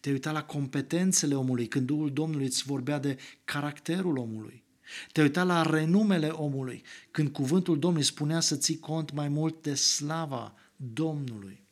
Te-ai 0.00 0.14
uitat 0.14 0.32
la 0.32 0.44
competențele 0.44 1.34
omului 1.34 1.66
când 1.66 1.86
Duhul 1.86 2.12
Domnului 2.12 2.46
îți 2.46 2.64
vorbea 2.64 2.98
de 2.98 3.18
caracterul 3.44 4.16
omului. 4.16 4.64
Te-ai 5.12 5.26
uitat 5.26 5.46
la 5.46 5.62
renumele 5.62 6.28
omului 6.28 6.82
când 7.10 7.28
cuvântul 7.28 7.78
Domnului 7.78 8.06
spunea 8.06 8.40
să 8.40 8.56
ții 8.56 8.78
cont 8.78 9.12
mai 9.12 9.28
mult 9.28 9.62
de 9.62 9.74
slava 9.74 10.54
Domnului. 10.76 11.65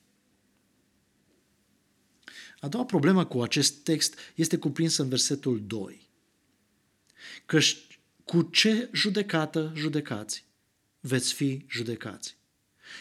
A 2.64 2.68
doua 2.68 2.84
problemă 2.84 3.24
cu 3.24 3.42
acest 3.42 3.74
text 3.74 4.18
este 4.34 4.56
cuprinsă 4.56 5.02
în 5.02 5.08
versetul 5.08 5.62
2. 5.66 6.08
Că 7.46 7.58
cu 8.24 8.42
ce 8.42 8.88
judecată 8.92 9.72
judecați, 9.76 10.44
veți 11.00 11.32
fi 11.32 11.64
judecați 11.68 12.36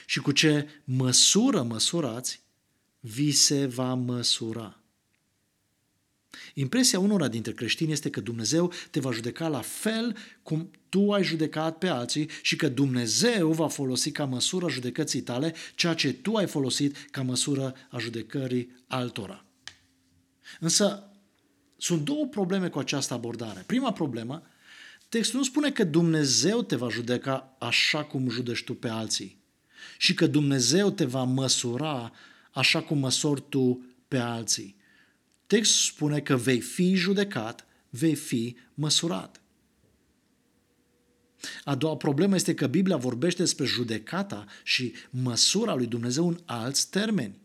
și 0.05 0.19
cu 0.19 0.31
ce 0.31 0.67
măsură 0.83 1.61
măsurați, 1.61 2.41
vi 2.99 3.31
se 3.31 3.65
va 3.65 3.93
măsura. 3.93 4.79
Impresia 6.53 6.99
unora 6.99 7.27
dintre 7.27 7.51
creștini 7.51 7.91
este 7.91 8.09
că 8.09 8.21
Dumnezeu 8.21 8.71
te 8.91 8.99
va 8.99 9.11
judeca 9.11 9.47
la 9.47 9.61
fel 9.61 10.17
cum 10.41 10.71
tu 10.89 11.11
ai 11.11 11.23
judecat 11.23 11.77
pe 11.77 11.87
alții 11.87 12.29
și 12.41 12.55
că 12.55 12.69
Dumnezeu 12.69 13.51
va 13.51 13.67
folosi 13.67 14.11
ca 14.11 14.25
măsură 14.25 14.69
judecății 14.69 15.21
tale 15.21 15.53
ceea 15.75 15.93
ce 15.93 16.13
tu 16.13 16.35
ai 16.35 16.47
folosit 16.47 17.07
ca 17.11 17.21
măsură 17.21 17.75
a 17.89 17.97
judecării 17.97 18.83
altora. 18.87 19.45
Însă 20.59 21.03
sunt 21.77 22.01
două 22.01 22.25
probleme 22.25 22.69
cu 22.69 22.79
această 22.79 23.13
abordare. 23.13 23.63
Prima 23.65 23.93
problemă, 23.93 24.43
textul 25.09 25.39
nu 25.39 25.45
spune 25.45 25.71
că 25.71 25.83
Dumnezeu 25.83 26.61
te 26.61 26.75
va 26.75 26.89
judeca 26.89 27.55
așa 27.59 28.03
cum 28.03 28.29
judești 28.29 28.65
tu 28.65 28.73
pe 28.73 28.87
alții 28.87 29.41
și 29.97 30.13
că 30.13 30.27
Dumnezeu 30.27 30.91
te 30.91 31.05
va 31.05 31.23
măsura 31.23 32.11
așa 32.51 32.81
cum 32.81 32.97
măsori 32.97 33.43
tu 33.49 33.85
pe 34.07 34.17
alții. 34.17 34.75
Textul 35.47 35.93
spune 35.93 36.19
că 36.19 36.35
vei 36.35 36.59
fi 36.59 36.93
judecat, 36.93 37.65
vei 37.89 38.15
fi 38.15 38.57
măsurat. 38.73 39.41
A 41.63 41.75
doua 41.75 41.97
problemă 41.97 42.35
este 42.35 42.53
că 42.53 42.67
Biblia 42.67 42.97
vorbește 42.97 43.41
despre 43.41 43.65
judecata 43.65 44.45
și 44.63 44.93
măsura 45.09 45.75
lui 45.75 45.85
Dumnezeu 45.85 46.27
în 46.27 46.39
alți 46.45 46.89
termeni. 46.89 47.41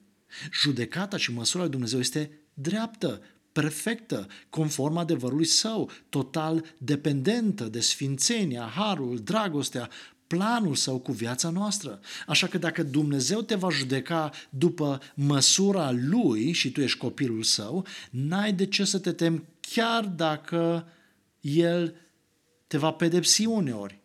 Judecata 0.53 1.17
și 1.17 1.33
măsura 1.33 1.63
lui 1.63 1.73
Dumnezeu 1.73 1.99
este 1.99 2.31
dreaptă, 2.61 3.21
perfectă, 3.53 4.27
conform 4.51 4.97
adevărului 4.97 5.45
său, 5.45 5.91
total 6.09 6.65
dependentă 6.79 7.65
de 7.65 7.81
sfințenia, 7.81 8.73
harul, 8.75 9.19
dragostea, 9.19 9.91
planul 10.27 10.75
său 10.75 10.99
cu 10.99 11.13
viața 11.13 11.51
noastră. 11.51 12.01
Așa 12.27 12.47
că 12.47 12.59
dacă 12.59 12.83
Dumnezeu 12.83 13.43
te 13.43 13.55
va 13.55 13.69
judeca 13.71 14.31
după 14.51 15.01
măsura 15.15 15.91
lui 15.91 16.53
și 16.53 16.73
tu 16.73 16.81
ești 16.81 16.99
copilul 16.99 17.43
său, 17.43 17.87
n-ai 18.11 18.53
de 18.53 18.67
ce 18.67 18.85
să 18.85 18.99
te 18.99 19.13
temi 19.13 19.43
chiar 19.61 20.05
dacă 20.05 20.89
el 21.41 21.95
te 22.67 22.79
va 22.79 22.91
pedepsi 22.91 23.47
uneori. 23.47 24.01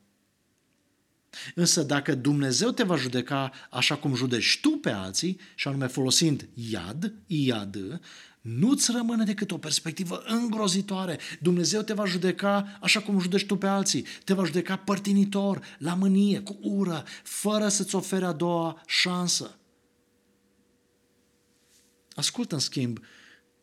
Însă 1.56 1.84
dacă 1.84 2.16
Dumnezeu 2.16 2.72
te 2.72 2.84
va 2.84 2.96
judeca 2.96 3.52
așa 3.70 3.96
cum 3.96 4.16
judeci 4.16 4.60
tu 4.62 4.70
pe 4.70 4.90
alții, 4.90 5.40
și 5.56 5.68
anume 5.68 5.88
folosind 5.88 6.50
iad, 6.54 7.14
iad, 7.28 8.02
nu-ți 8.42 8.92
rămâne 8.92 9.24
decât 9.24 9.52
o 9.52 9.58
perspectivă 9.58 10.24
îngrozitoare. 10.26 11.20
Dumnezeu 11.42 11.82
te 11.82 11.94
va 11.94 12.06
judeca 12.06 12.78
așa 12.82 13.02
cum 13.02 13.20
judești 13.20 13.48
tu 13.48 13.56
pe 13.56 13.68
alții. 13.68 14.06
Te 14.24 14.34
va 14.34 14.44
judeca 14.44 14.76
părtinitor, 14.76 15.66
la 15.78 15.94
mânie, 15.94 16.40
cu 16.40 16.58
ură, 16.62 17.04
fără 17.24 17.68
să-ți 17.68 17.96
ofere 17.96 18.26
a 18.26 18.32
doua 18.32 18.82
șansă. 18.88 19.58
Ascultă, 22.14 22.56
în 22.56 22.62
schimb, 22.62 23.00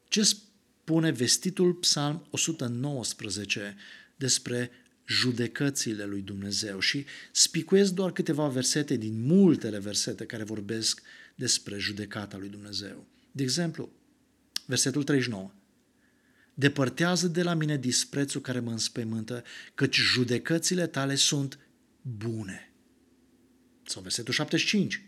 ce 0.08 0.22
spune 0.22 1.10
vestitul 1.10 1.74
Psalm 1.74 2.26
119 2.30 3.76
despre 4.16 4.70
judecățile 5.10 6.04
lui 6.04 6.20
Dumnezeu 6.20 6.80
și 6.80 7.04
spicuiesc 7.32 7.92
doar 7.92 8.12
câteva 8.12 8.48
versete 8.48 8.96
din 8.96 9.26
multele 9.26 9.78
versete 9.78 10.24
care 10.24 10.42
vorbesc 10.42 11.02
despre 11.34 11.78
judecata 11.78 12.36
lui 12.36 12.48
Dumnezeu. 12.48 13.06
De 13.32 13.42
exemplu, 13.42 13.92
versetul 14.66 15.02
39. 15.02 15.52
Depărtează 16.54 17.28
de 17.28 17.42
la 17.42 17.54
mine 17.54 17.76
disprețul 17.76 18.40
care 18.40 18.60
mă 18.60 18.70
înspăimântă, 18.70 19.44
căci 19.74 19.96
judecățile 19.96 20.86
tale 20.86 21.14
sunt 21.14 21.58
bune. 22.02 22.72
Sau 23.84 24.02
versetul 24.02 24.34
75. 24.34 25.04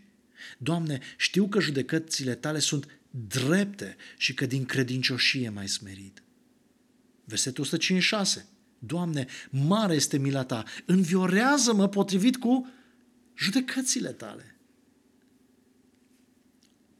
Doamne, 0.57 0.99
știu 1.17 1.47
că 1.47 1.59
judecățile 1.59 2.35
tale 2.35 2.59
sunt 2.59 2.99
drepte 3.09 3.95
și 4.17 4.33
că 4.33 4.45
din 4.45 4.65
credincioșie 4.65 5.49
mai 5.49 5.67
smerit. 5.67 6.23
Versetul 7.25 7.63
156. 7.63 8.47
Doamne, 8.85 9.27
mare 9.49 9.93
este 9.93 10.17
mila 10.17 10.43
ta, 10.43 10.63
înviorează-mă 10.85 11.87
potrivit 11.87 12.37
cu 12.37 12.71
judecățile 13.37 14.09
tale. 14.09 14.57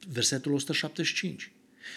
Versetul 0.08 0.54
175. 0.54 1.52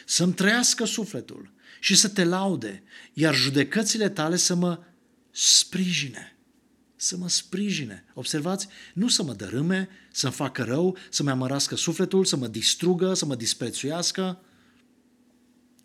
să-mi 0.07 0.33
trăiască 0.33 0.85
sufletul 0.85 1.51
și 1.81 1.97
să 1.97 2.09
te 2.09 2.25
laude, 2.25 2.83
iar 3.13 3.35
judecățile 3.35 4.09
tale 4.09 4.37
să 4.37 4.55
mă 4.55 4.83
sprijine. 5.31 6.37
Să 6.97 7.17
mă 7.17 7.29
sprijine. 7.29 8.05
Observați? 8.15 8.69
Nu 8.95 9.09
să 9.09 9.23
mă 9.23 9.33
dărâme, 9.33 9.89
să-mi 10.13 10.33
facă 10.33 10.63
rău, 10.63 10.97
să 11.11 11.23
mă 11.23 11.31
amărască 11.31 11.77
sufletul, 11.77 12.25
să 12.25 12.37
mă 12.37 12.47
distrugă, 12.47 13.15
să 13.15 13.25
mă 13.25 13.35
disprețuiască, 13.35 14.41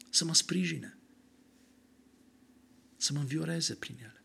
să 0.09 0.25
mă 0.25 0.33
sprijine. 0.33 1.00
Să 3.01 3.13
mă 3.13 3.19
învioreze 3.19 3.73
prin 3.73 3.95
ele. 3.99 4.23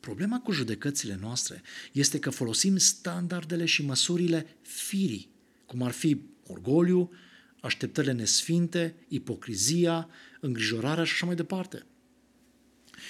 Problema 0.00 0.40
cu 0.40 0.52
judecățile 0.52 1.18
noastre 1.20 1.62
este 1.92 2.18
că 2.18 2.30
folosim 2.30 2.76
standardele 2.76 3.64
și 3.64 3.84
măsurile 3.84 4.56
firii, 4.60 5.30
cum 5.66 5.82
ar 5.82 5.90
fi 5.90 6.20
orgoliu, 6.46 7.10
așteptările 7.60 8.12
nesfinte, 8.12 8.94
ipocrizia, 9.08 10.08
îngrijorarea 10.40 11.04
și 11.04 11.12
așa 11.12 11.26
mai 11.26 11.34
departe. 11.34 11.86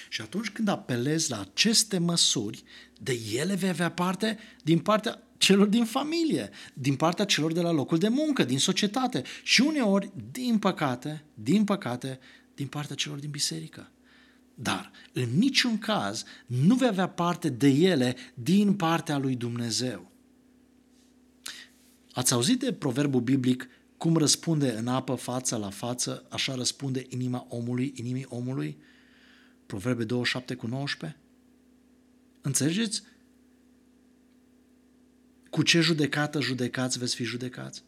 Și 0.09 0.21
atunci 0.21 0.51
când 0.51 0.69
apelezi 0.69 1.31
la 1.31 1.41
aceste 1.41 1.99
măsuri, 1.99 2.63
de 3.01 3.21
ele 3.35 3.55
vei 3.55 3.69
avea 3.69 3.91
parte 3.91 4.39
din 4.63 4.79
partea 4.79 5.23
celor 5.37 5.67
din 5.67 5.85
familie, 5.85 6.51
din 6.75 6.97
partea 6.97 7.25
celor 7.25 7.53
de 7.53 7.61
la 7.61 7.71
locul 7.71 7.99
de 7.99 8.09
muncă, 8.09 8.45
din 8.45 8.59
societate 8.59 9.23
și 9.43 9.61
uneori, 9.61 10.13
din 10.31 10.59
păcate, 10.59 11.25
din 11.35 11.65
păcate, 11.65 12.19
din 12.55 12.67
partea 12.67 12.97
celor 12.97 13.19
din 13.19 13.31
biserică. 13.31 13.91
Dar, 14.55 14.91
în 15.13 15.29
niciun 15.39 15.79
caz, 15.79 16.25
nu 16.47 16.75
vei 16.75 16.89
avea 16.89 17.09
parte 17.09 17.49
de 17.49 17.69
ele 17.69 18.17
din 18.35 18.75
partea 18.75 19.19
lui 19.19 19.37
Dumnezeu. 19.37 20.11
Ați 22.13 22.33
auzit 22.33 22.59
de 22.59 22.73
proverbul 22.73 23.21
biblic 23.21 23.69
cum 23.97 24.17
răspunde 24.17 24.73
în 24.73 24.87
apă 24.87 25.15
fața 25.15 25.57
la 25.57 25.71
față, 25.71 26.27
așa 26.29 26.55
răspunde 26.55 27.07
inima 27.09 27.47
omului, 27.49 27.93
inimii 27.97 28.27
omului? 28.29 28.79
Proverbe 29.67 30.05
27 30.05 30.55
cu 30.55 30.67
19? 30.67 31.19
Înțelegeți? 32.41 33.03
Cu 35.51 35.63
ce 35.63 35.81
judecată 35.81 36.41
judecați 36.41 36.99
veți 36.99 37.15
fi 37.15 37.25
judecați? 37.25 37.83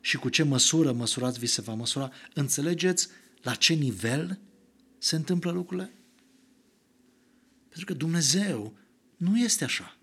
Și 0.00 0.16
cu 0.16 0.28
ce 0.28 0.42
măsură 0.42 0.92
măsurați 0.92 1.38
vi 1.38 1.46
se 1.46 1.60
va 1.60 1.74
măsura? 1.74 2.10
Înțelegeți 2.34 3.08
la 3.42 3.54
ce 3.54 3.74
nivel 3.74 4.38
se 4.98 5.16
întâmplă 5.16 5.50
lucrurile? 5.50 5.92
Pentru 7.68 7.84
că 7.84 7.94
Dumnezeu 7.94 8.76
nu 9.16 9.38
este 9.38 9.64
așa. 9.64 9.96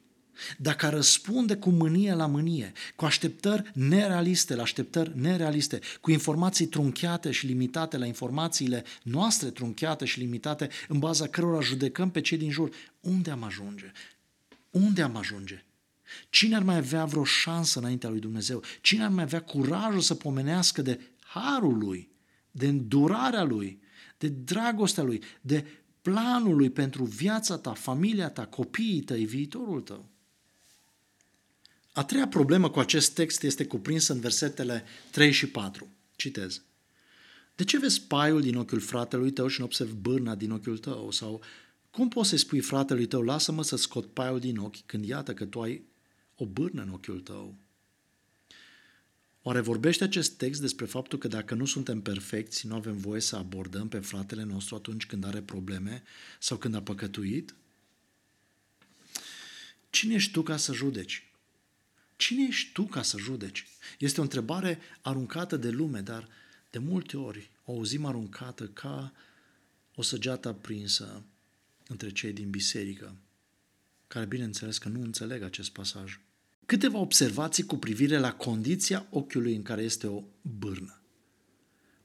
Dacă 0.58 0.89
răspunde 0.89 1.56
cu 1.56 1.69
mânie 1.69 2.13
la 2.13 2.26
mânie, 2.26 2.72
cu 2.96 3.06
așteptări 3.06 3.72
nerealiste 3.74 4.56
la 4.56 4.62
așteptări 4.62 5.19
nerealiste, 5.19 5.80
cu 6.02 6.12
informații 6.12 6.65
trunchiate 6.65 7.32
și 7.32 7.46
limitate 7.46 7.98
la 7.98 8.06
informațiile 8.06 8.84
noastre 9.04 9.50
trunchiate 9.50 10.06
și 10.06 10.19
limitate, 10.19 10.69
în 10.88 11.00
baza 11.00 11.28
cărora 11.28 11.62
judecăm 11.62 12.12
pe 12.12 12.22
cei 12.22 12.38
din 12.38 12.52
jur, 12.52 12.69
unde 13.00 13.32
am 13.32 13.43
ajunge? 13.43 13.91
Unde 14.69 15.02
am 15.02 15.15
ajunge? 15.15 15.65
Cine 16.30 16.56
ar 16.56 16.63
mai 16.63 16.78
avea 16.78 17.06
vreo 17.06 17.24
șansă 17.24 17.80
înaintea 17.80 18.10
lui 18.10 18.19
Dumnezeu? 18.19 18.63
Cine 18.82 19.04
ar 19.04 19.10
mai 19.10 19.24
avea 19.24 19.41
curajul 19.41 20.02
să 20.02 20.15
pomenească 20.15 20.82
de 20.82 21.00
harul 21.19 21.78
lui, 21.78 22.12
de 22.56 22.68
îndurarea 22.68 23.44
lui, 23.44 23.82
de 24.18 24.28
dragostea 24.28 25.04
lui, 25.04 25.22
de 25.42 25.66
planul 26.02 26.56
lui 26.56 26.70
pentru 26.70 27.04
viața 27.04 27.58
ta, 27.58 27.74
familia 27.74 28.30
ta, 28.30 28.46
copiii 28.46 29.02
tăi, 29.02 29.26
viitorul 29.26 29.82
tău? 29.82 30.10
A 31.92 32.04
treia 32.04 32.28
problemă 32.28 32.70
cu 32.70 32.80
acest 32.80 33.13
text 33.13 33.44
este 33.44 33.66
cuprinsă 33.66 34.13
în 34.13 34.20
versetele 34.20 34.84
3 35.12 35.32
și 35.32 35.48
4. 35.48 35.88
Citez. 36.16 36.62
De 37.56 37.63
ce 37.63 37.78
vezi 37.78 38.02
paiul 38.02 38.42
din 38.42 38.56
ochiul 38.56 38.80
fratelui 38.80 39.32
tău 39.32 39.48
și 39.48 39.60
nu 39.60 39.66
observi 39.66 39.94
bârna 39.94 40.36
din 40.36 40.52
ochiul 40.52 40.78
tău? 40.78 41.12
Sau 41.12 41.42
cum 41.92 42.08
poți 42.08 42.30
să-i 42.30 42.38
spui 42.38 42.60
fratelui 42.60 43.06
tău, 43.06 43.22
lasă-mă 43.22 43.63
să 43.63 43.76
scot 43.76 44.06
paiul 44.06 44.39
din 44.39 44.58
ochi 44.58 44.86
când 44.86 45.06
iată 45.06 45.34
că 45.34 45.46
tu 45.46 45.62
ai 45.62 45.84
o 46.36 46.46
bârnă 46.46 46.82
în 46.82 46.89
ochiul 46.89 47.20
tău? 47.20 47.56
Oare 49.45 49.60
vorbește 49.60 50.03
acest 50.03 50.38
text 50.38 50.62
despre 50.62 50.86
faptul 50.86 51.19
că 51.19 51.27
dacă 51.27 51.56
nu 51.56 51.65
suntem 51.65 52.01
perfecți, 52.01 52.67
nu 52.67 52.75
avem 52.75 52.97
voie 52.97 53.21
să 53.21 53.36
abordăm 53.36 53.88
pe 53.88 53.99
fratele 53.99 54.43
nostru 54.43 54.75
atunci 54.75 55.06
când 55.06 55.25
are 55.25 55.41
probleme 55.41 56.03
sau 56.39 56.58
când 56.58 56.75
a 56.75 56.82
păcătuit? 56.82 57.56
Cine 59.89 60.13
ești 60.13 60.32
tu 60.32 60.43
ca 60.43 60.58
să 60.58 60.73
judeci? 60.73 61.27
Cine 62.15 62.45
ești 62.47 62.71
tu 62.71 62.84
ca 62.84 63.01
să 63.01 63.17
judeci? 63.17 63.67
Este 63.99 64.19
o 64.19 64.23
întrebare 64.23 64.79
aruncată 65.01 65.58
de 65.58 65.69
lume, 65.69 65.99
dar 66.01 66.27
de 66.69 66.77
multe 66.79 67.17
ori 67.17 67.49
o 67.65 67.73
auzim 67.73 68.06
aruncată 68.06 68.67
ca 68.67 69.13
o 69.95 70.01
săgeată 70.01 70.47
aprinsă 70.47 71.23
între 71.88 72.12
cei 72.12 72.34
din 72.34 72.49
biserică, 72.49 73.15
care 74.08 74.25
bineînțeles 74.25 74.77
că 74.77 74.89
nu 74.89 75.01
înțeleg 75.01 75.41
acest 75.41 75.69
pasaj. 75.69 76.19
Câteva 76.65 76.97
observații 76.97 77.63
cu 77.63 77.78
privire 77.78 78.17
la 78.17 78.34
condiția 78.34 79.08
ochiului 79.10 79.56
în 79.56 79.62
care 79.62 79.82
este 79.82 80.08
o 80.08 80.23
bârnă. 80.41 81.02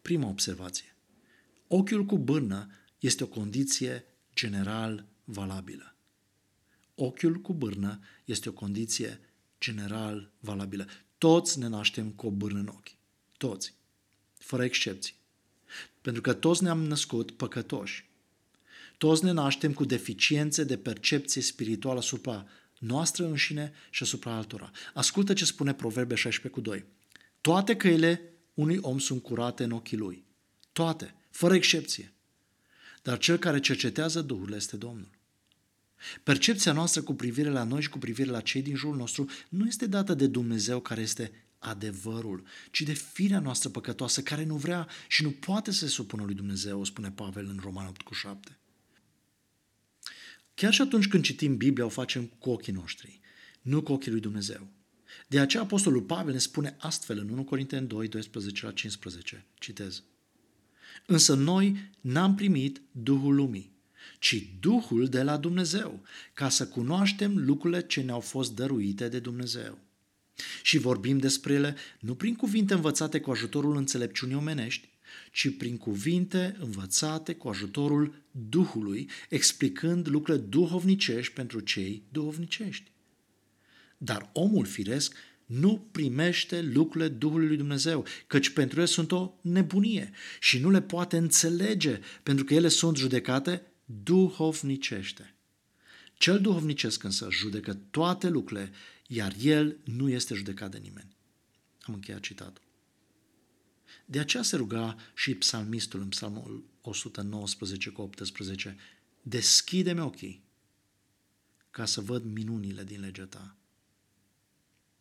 Prima 0.03 0.29
observație. 0.29 0.97
Ochiul 1.67 2.05
cu 2.05 2.19
bârnă 2.19 2.71
este 2.99 3.25
o 3.25 3.27
condiție 3.27 4.05
general 4.35 5.07
valabilă. 5.25 5.97
Ochiul 6.95 7.35
cu 7.35 7.55
bârnă 7.55 8.01
este 8.25 8.49
o 8.49 8.53
condiție 8.53 9.21
general 9.61 10.33
valabilă. 10.41 10.87
Toți 11.19 11.59
ne 11.59 11.67
naștem 11.67 12.11
cu 12.11 12.27
o 12.27 12.31
bârnă 12.31 12.59
în 12.59 12.67
ochi. 12.67 12.97
Toți. 13.37 13.75
Fără 14.39 14.65
excepții. 14.65 15.15
Pentru 16.01 16.23
că 16.23 16.33
toți 16.33 16.63
ne-am 16.63 16.85
născut 16.85 17.31
păcătoși. 17.31 18.11
Toți 18.99 19.25
ne 19.25 19.31
naștem 19.31 19.73
cu 19.73 19.85
deficiențe 19.85 20.65
de 20.65 20.79
percepție 20.79 21.43
spirituală 21.43 21.99
asupra 21.99 22.47
noastră 22.79 23.27
înșine 23.27 23.73
și 23.91 24.03
asupra 24.03 24.33
altora. 24.33 24.71
Ascultă 24.95 25.33
ce 25.33 25.45
spune 25.45 25.75
Proverbe 25.75 26.15
16 26.15 26.61
cu 26.61 26.67
2. 26.67 26.85
Toate 27.41 27.77
căile 27.77 28.23
unui 28.55 28.79
om 28.81 28.99
sunt 28.99 29.23
curate 29.23 29.65
în 29.65 29.71
ochii 29.71 29.97
lui. 29.97 30.25
Toate, 30.73 31.15
fără 31.31 31.55
excepție. 31.55 32.13
Dar 33.03 33.19
cel 33.19 33.37
care 33.37 33.61
cercetează 33.61 34.21
Duhul 34.21 34.53
este 34.53 34.77
Domnul. 34.77 35.11
Percepția 36.23 36.73
noastră 36.73 37.03
cu 37.03 37.15
privire 37.15 37.51
la 37.51 37.65
noi 37.65 37.83
și 37.83 37.89
cu 37.89 37.99
privire 37.99 38.31
la 38.31 38.41
cei 38.41 38.63
din 38.63 38.75
jurul 38.77 38.97
nostru 38.97 39.29
nu 39.49 39.67
este 39.67 39.87
dată 39.87 40.15
de 40.15 40.27
Dumnezeu 40.27 40.81
care 40.81 41.01
este 41.01 41.33
adevărul, 41.59 42.43
ci 42.71 42.81
de 42.81 42.93
firea 42.93 43.41
noastră 43.41 43.69
păcătoasă 43.69 44.23
care 44.23 44.45
nu 44.45 44.57
vrea 44.57 44.89
și 45.09 45.23
nu 45.23 45.31
poate 45.31 45.71
să 45.71 45.79
se 45.79 45.87
supună 45.87 46.25
lui 46.25 46.35
Dumnezeu, 46.35 46.85
spune 46.85 47.11
Pavel 47.11 47.49
în 47.49 47.59
Roman 47.63 47.87
8 47.87 48.03
cu 48.03 48.15
7. 48.15 48.59
Chiar 50.59 50.73
și 50.73 50.81
atunci 50.81 51.09
când 51.09 51.25
citim 51.25 51.57
Biblia, 51.57 51.85
o 51.85 51.89
facem 51.89 52.25
cu 52.39 52.51
ochii 52.51 52.73
noștri, 52.73 53.21
nu 53.63 53.83
cu 53.83 53.93
ochii 53.93 54.11
lui 54.11 54.21
Dumnezeu. 54.21 54.69
De 55.27 55.41
aceea 55.41 55.63
Apostolul 55.63 56.03
Pavel 56.03 56.33
ne 56.33 56.39
spune 56.39 56.77
astfel 56.79 57.19
în 57.19 57.29
1 57.29 57.45
Corinteni 57.45 57.87
2, 57.87 58.09
12 58.09 58.67
la 58.67 58.73
15. 58.73 59.47
Citez. 59.59 60.03
Însă 61.07 61.35
noi 61.35 61.91
n-am 62.01 62.35
primit 62.35 62.81
Duhul 62.93 63.35
lumii, 63.35 63.73
ci 64.19 64.49
Duhul 64.61 65.07
de 65.07 65.23
la 65.23 65.37
Dumnezeu, 65.37 66.03
ca 66.35 66.49
să 66.49 66.67
cunoaștem 66.67 67.37
lucrurile 67.37 67.87
ce 67.87 68.01
ne-au 68.01 68.21
fost 68.21 68.55
dăruite 68.55 69.09
de 69.09 69.19
Dumnezeu. 69.19 69.79
Și 70.63 70.79
vorbim 70.79 71.19
despre 71.19 71.53
ele 71.53 71.77
nu 72.01 72.15
prin 72.15 72.35
cuvinte 72.35 72.75
învățate 72.75 73.21
cu 73.21 73.31
ajutorul 73.31 73.77
înțelepciunii 73.77 74.37
omenești, 74.37 74.89
ci 75.33 75.57
prin 75.57 75.77
cuvinte 75.77 76.57
învățate 76.61 77.35
cu 77.35 77.49
ajutorul 77.49 78.15
Duhului, 78.31 79.11
explicând 79.29 80.09
lucrurile 80.09 80.45
duhovnicești 80.45 81.33
pentru 81.33 81.61
cei 81.61 82.03
duhovnicești. 82.13 82.91
Dar 83.99 84.31
omul 84.33 84.67
firesc 84.67 85.15
nu 85.47 85.89
primește 85.93 86.63
lucrurile 86.63 87.09
Duhului 87.09 87.47
lui 87.47 87.57
Dumnezeu, 87.57 88.05
căci 88.27 88.49
pentru 88.49 88.81
el 88.81 88.87
sunt 88.87 89.13
o 89.13 89.33
nebunie 89.41 90.11
și 90.41 90.59
nu 90.59 90.71
le 90.71 90.83
poate 90.83 91.17
înțelege, 91.17 92.01
pentru 92.23 92.45
că 92.45 92.55
ele 92.55 92.69
sunt 92.69 92.97
judecate 92.97 93.63
duhovnicește. 93.85 95.35
Cel 96.15 96.41
duhovnicesc 96.41 97.03
însă 97.03 97.29
judecă 97.31 97.75
toate 97.91 98.29
lucrurile, 98.29 98.71
iar 99.07 99.35
el 99.43 99.77
nu 99.85 100.09
este 100.09 100.35
judecat 100.35 100.71
de 100.71 100.79
nimeni. 100.79 101.17
Am 101.81 101.95
încheiat 101.95 102.21
citatul. 102.21 102.68
De 104.11 104.19
aceea 104.19 104.43
se 104.43 104.57
ruga 104.57 104.97
și 105.15 105.35
psalmistul 105.35 106.01
în 106.01 106.09
psalmul 106.09 106.65
119 106.81 107.91
cu 107.91 108.01
18, 108.01 108.77
Deschide-mi 109.23 110.01
ochii 110.01 110.43
ca 111.71 111.85
să 111.85 112.01
văd 112.01 112.25
minunile 112.25 112.85
din 112.85 113.01
legea 113.01 113.25
ta. 113.25 113.57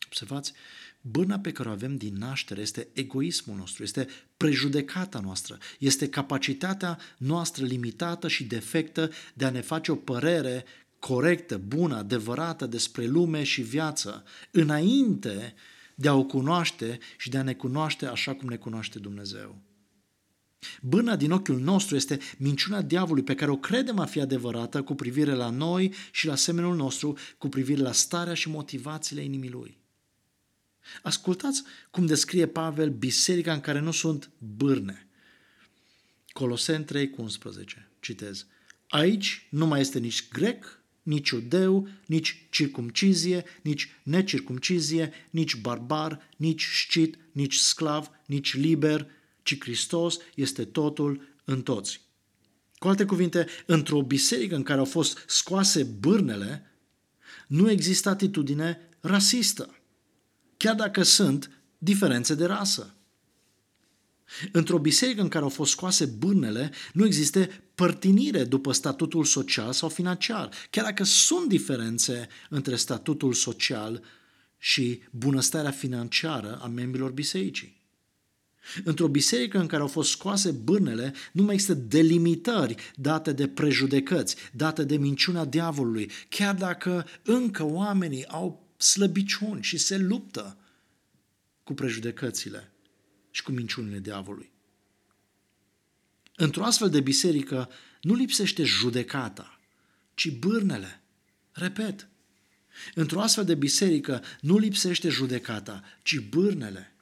Observați, 0.06 0.52
bâna 1.00 1.38
pe 1.38 1.52
care 1.52 1.68
o 1.68 1.72
avem 1.72 1.96
din 1.96 2.14
naștere 2.14 2.60
este 2.60 2.88
egoismul 2.92 3.56
nostru, 3.56 3.82
este 3.82 4.08
prejudecata 4.36 5.20
noastră, 5.20 5.58
este 5.78 6.08
capacitatea 6.08 6.98
noastră 7.18 7.64
limitată 7.64 8.28
și 8.28 8.44
defectă 8.44 9.10
de 9.34 9.44
a 9.44 9.50
ne 9.50 9.60
face 9.60 9.92
o 9.92 9.96
părere 9.96 10.64
corectă, 10.98 11.58
bună, 11.58 11.96
adevărată 11.96 12.66
despre 12.66 13.06
lume 13.06 13.42
și 13.42 13.62
viață, 13.62 14.24
înainte 14.50 15.54
de 16.00 16.08
a 16.08 16.14
o 16.14 16.24
cunoaște 16.24 16.98
și 17.16 17.30
de 17.30 17.38
a 17.38 17.42
ne 17.42 17.54
cunoaște 17.54 18.06
așa 18.06 18.34
cum 18.34 18.48
ne 18.48 18.56
cunoaște 18.56 18.98
Dumnezeu. 18.98 19.62
Bâna 20.82 21.16
din 21.16 21.30
ochiul 21.30 21.60
nostru 21.60 21.96
este 21.96 22.18
minciuna 22.36 22.82
diavolului 22.82 23.22
pe 23.22 23.34
care 23.34 23.50
o 23.50 23.56
credem 23.56 23.98
a 23.98 24.04
fi 24.04 24.20
adevărată 24.20 24.82
cu 24.82 24.94
privire 24.94 25.32
la 25.32 25.50
noi 25.50 25.94
și 26.10 26.26
la 26.26 26.34
semenul 26.34 26.76
nostru, 26.76 27.16
cu 27.38 27.48
privire 27.48 27.80
la 27.80 27.92
starea 27.92 28.34
și 28.34 28.48
motivațiile 28.48 29.22
inimii 29.22 29.50
lui. 29.50 29.78
Ascultați 31.02 31.62
cum 31.90 32.06
descrie 32.06 32.46
Pavel 32.46 32.90
biserica 32.90 33.52
în 33.52 33.60
care 33.60 33.80
nu 33.80 33.90
sunt 33.90 34.30
bârne. 34.38 35.08
Colosen 36.28 36.84
3 36.84 37.10
cu 37.10 37.22
11. 37.22 37.90
Citez. 38.00 38.46
Aici 38.88 39.46
nu 39.50 39.66
mai 39.66 39.80
este 39.80 39.98
nici 39.98 40.28
grec, 40.28 40.82
nici 41.02 41.28
iudeu, 41.28 41.88
nici 42.06 42.46
circumcizie, 42.50 43.44
nici 43.62 43.88
necircumcizie, 44.02 45.12
nici 45.30 45.56
barbar, 45.56 46.28
nici 46.36 46.64
scit, 46.64 47.18
nici 47.32 47.54
sclav, 47.54 48.10
nici 48.26 48.54
liber, 48.54 49.06
ci 49.42 49.58
Hristos 49.60 50.16
este 50.34 50.64
totul 50.64 51.28
în 51.44 51.62
toți. 51.62 52.00
Cu 52.78 52.88
alte 52.88 53.04
cuvinte, 53.04 53.46
într-o 53.66 54.02
biserică 54.02 54.54
în 54.54 54.62
care 54.62 54.78
au 54.78 54.84
fost 54.84 55.24
scoase 55.26 55.82
bârnele, 55.82 56.72
nu 57.46 57.70
există 57.70 58.08
atitudine 58.08 58.80
rasistă, 59.00 59.78
chiar 60.56 60.74
dacă 60.74 61.02
sunt 61.02 61.50
diferențe 61.78 62.34
de 62.34 62.44
rasă. 62.44 62.97
Într-o 64.52 64.78
biserică 64.78 65.20
în 65.20 65.28
care 65.28 65.44
au 65.44 65.50
fost 65.50 65.70
scoase 65.70 66.04
bârnele, 66.04 66.70
nu 66.92 67.06
există 67.06 67.48
părtinire 67.74 68.44
după 68.44 68.72
statutul 68.72 69.24
social 69.24 69.72
sau 69.72 69.88
financiar, 69.88 70.50
chiar 70.70 70.84
dacă 70.84 71.04
sunt 71.04 71.48
diferențe 71.48 72.28
între 72.48 72.76
statutul 72.76 73.32
social 73.32 74.02
și 74.58 75.02
bunăstarea 75.10 75.70
financiară 75.70 76.58
a 76.62 76.66
membrilor 76.66 77.10
bisericii. 77.10 77.76
Într-o 78.84 79.08
biserică 79.08 79.58
în 79.58 79.66
care 79.66 79.82
au 79.82 79.88
fost 79.88 80.10
scoase 80.10 80.50
bârnele, 80.50 81.14
nu 81.32 81.42
mai 81.42 81.54
există 81.54 81.74
delimitări 81.74 82.74
date 82.96 83.32
de 83.32 83.48
prejudecăți, 83.48 84.36
date 84.52 84.84
de 84.84 84.96
minciuna 84.96 85.44
diavolului, 85.44 86.10
chiar 86.28 86.54
dacă 86.54 87.06
încă 87.22 87.64
oamenii 87.64 88.26
au 88.26 88.68
slăbiciuni 88.76 89.62
și 89.62 89.76
se 89.76 89.98
luptă 89.98 90.56
cu 91.62 91.74
prejudecățile 91.74 92.72
și 93.38 93.44
cu 93.44 93.52
minciunile 93.52 93.98
diavolului. 93.98 94.50
Într-o 96.36 96.64
astfel 96.64 96.90
de 96.90 97.00
biserică 97.00 97.70
nu 98.00 98.14
lipsește 98.14 98.64
judecata, 98.64 99.60
ci 100.14 100.30
bârnele. 100.38 101.02
Repet, 101.52 102.08
într-o 102.94 103.20
astfel 103.20 103.44
de 103.44 103.54
biserică 103.54 104.22
nu 104.40 104.58
lipsește 104.58 105.08
judecata, 105.08 105.82
ci 106.02 106.18
bârnele. 106.20 106.94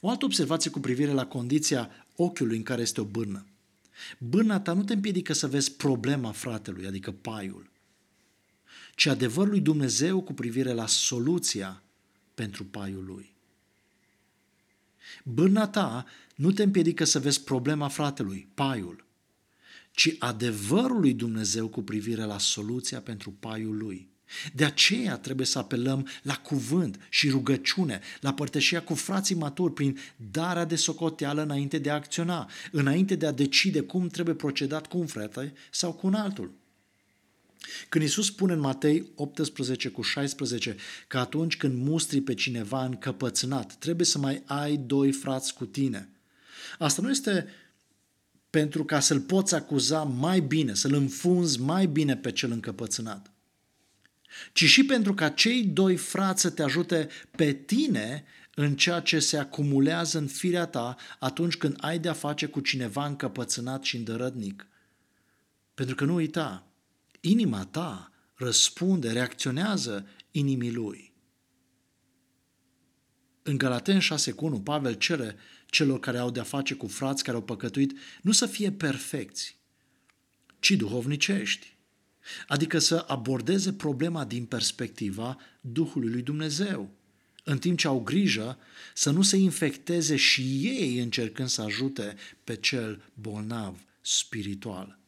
O 0.00 0.08
altă 0.08 0.24
observație 0.24 0.70
cu 0.70 0.80
privire 0.80 1.12
la 1.12 1.26
condiția 1.26 2.06
ochiului 2.16 2.56
în 2.56 2.62
care 2.62 2.80
este 2.80 3.00
o 3.00 3.04
bârnă. 3.04 3.46
Bârna 4.18 4.60
ta 4.60 4.72
nu 4.72 4.84
te 4.84 4.92
împiedică 4.92 5.32
să 5.32 5.48
vezi 5.48 5.72
problema 5.72 6.32
fratelui, 6.32 6.86
adică 6.86 7.12
paiul, 7.12 7.70
ci 8.94 9.06
adevărul 9.06 9.50
lui 9.50 9.60
Dumnezeu 9.60 10.22
cu 10.22 10.32
privire 10.32 10.72
la 10.72 10.86
soluția 10.86 11.82
pentru 12.34 12.64
paiul 12.64 13.04
lui. 13.04 13.38
Bârna 15.24 15.66
ta 15.66 16.06
nu 16.34 16.52
te 16.52 16.62
împiedică 16.62 17.04
să 17.04 17.18
vezi 17.18 17.42
problema 17.42 17.88
fratelui, 17.88 18.48
paiul, 18.54 19.04
ci 19.90 20.16
adevărul 20.18 21.00
lui 21.00 21.14
Dumnezeu 21.14 21.68
cu 21.68 21.82
privire 21.82 22.22
la 22.22 22.38
soluția 22.38 23.00
pentru 23.00 23.30
paiul 23.30 23.76
lui. 23.76 24.08
De 24.54 24.64
aceea 24.64 25.16
trebuie 25.16 25.46
să 25.46 25.58
apelăm 25.58 26.06
la 26.22 26.36
cuvânt 26.36 26.98
și 27.08 27.30
rugăciune, 27.30 28.00
la 28.20 28.34
părtășia 28.34 28.82
cu 28.82 28.94
frații 28.94 29.34
maturi 29.34 29.72
prin 29.72 29.98
darea 30.30 30.64
de 30.64 30.76
socoteală 30.76 31.42
înainte 31.42 31.78
de 31.78 31.90
a 31.90 31.94
acționa, 31.94 32.50
înainte 32.70 33.14
de 33.14 33.26
a 33.26 33.32
decide 33.32 33.80
cum 33.80 34.08
trebuie 34.08 34.34
procedat 34.34 34.86
cu 34.86 34.98
un 34.98 35.06
frate 35.06 35.52
sau 35.70 35.92
cu 35.92 36.06
un 36.06 36.14
altul. 36.14 36.52
Când 37.88 38.04
Iisus 38.04 38.26
spune 38.26 38.52
în 38.52 38.60
Matei 38.60 39.10
18 39.14 39.88
cu 39.88 40.02
16 40.02 40.76
că 41.06 41.18
atunci 41.18 41.56
când 41.56 41.86
mustri 41.86 42.20
pe 42.20 42.34
cineva 42.34 42.84
încăpățânat, 42.84 43.74
trebuie 43.74 44.06
să 44.06 44.18
mai 44.18 44.42
ai 44.46 44.76
doi 44.76 45.12
frați 45.12 45.54
cu 45.54 45.66
tine. 45.66 46.08
Asta 46.78 47.02
nu 47.02 47.10
este 47.10 47.46
pentru 48.50 48.84
ca 48.84 49.00
să-l 49.00 49.20
poți 49.20 49.54
acuza 49.54 50.02
mai 50.02 50.40
bine, 50.40 50.74
să-l 50.74 50.94
înfunzi 50.94 51.60
mai 51.60 51.86
bine 51.86 52.16
pe 52.16 52.32
cel 52.32 52.50
încăpățânat 52.50 53.30
ci 54.52 54.64
și 54.64 54.84
pentru 54.84 55.14
ca 55.14 55.28
cei 55.28 55.64
doi 55.64 55.96
frați 55.96 56.40
să 56.40 56.50
te 56.50 56.62
ajute 56.62 57.08
pe 57.30 57.52
tine 57.52 58.24
în 58.54 58.76
ceea 58.76 59.00
ce 59.00 59.18
se 59.18 59.36
acumulează 59.36 60.18
în 60.18 60.26
firea 60.26 60.66
ta 60.66 60.96
atunci 61.18 61.56
când 61.56 61.76
ai 61.80 61.98
de-a 61.98 62.12
face 62.12 62.46
cu 62.46 62.60
cineva 62.60 63.06
încăpățânat 63.06 63.82
și 63.82 63.96
îndărădnic. 63.96 64.66
Pentru 65.74 65.94
că 65.94 66.04
nu 66.04 66.14
uita, 66.14 66.66
inima 67.20 67.64
ta 67.64 68.12
răspunde, 68.34 69.12
reacționează 69.12 70.06
inimii 70.30 70.72
lui. 70.72 71.12
În 73.42 73.58
Galaten 73.58 73.98
6 73.98 74.32
cu 74.32 74.44
1, 74.44 74.60
Pavel 74.60 74.94
cere 74.94 75.36
celor 75.66 76.00
care 76.00 76.18
au 76.18 76.30
de-a 76.30 76.42
face 76.42 76.74
cu 76.74 76.86
frați 76.86 77.24
care 77.24 77.36
au 77.36 77.42
păcătuit 77.42 77.98
nu 78.22 78.32
să 78.32 78.46
fie 78.46 78.72
perfecți, 78.72 79.58
ci 80.60 80.70
duhovnicești. 80.70 81.76
Adică 82.46 82.78
să 82.78 83.04
abordeze 83.08 83.72
problema 83.72 84.24
din 84.24 84.44
perspectiva 84.44 85.38
Duhului 85.60 86.10
lui 86.10 86.22
Dumnezeu, 86.22 86.90
în 87.44 87.58
timp 87.58 87.78
ce 87.78 87.86
au 87.86 88.00
grijă 88.00 88.58
să 88.94 89.10
nu 89.10 89.22
se 89.22 89.36
infecteze 89.36 90.16
și 90.16 90.42
ei 90.62 90.98
încercând 90.98 91.48
să 91.48 91.62
ajute 91.62 92.16
pe 92.44 92.56
cel 92.56 93.12
bolnav 93.14 93.84
spiritual. 94.00 94.99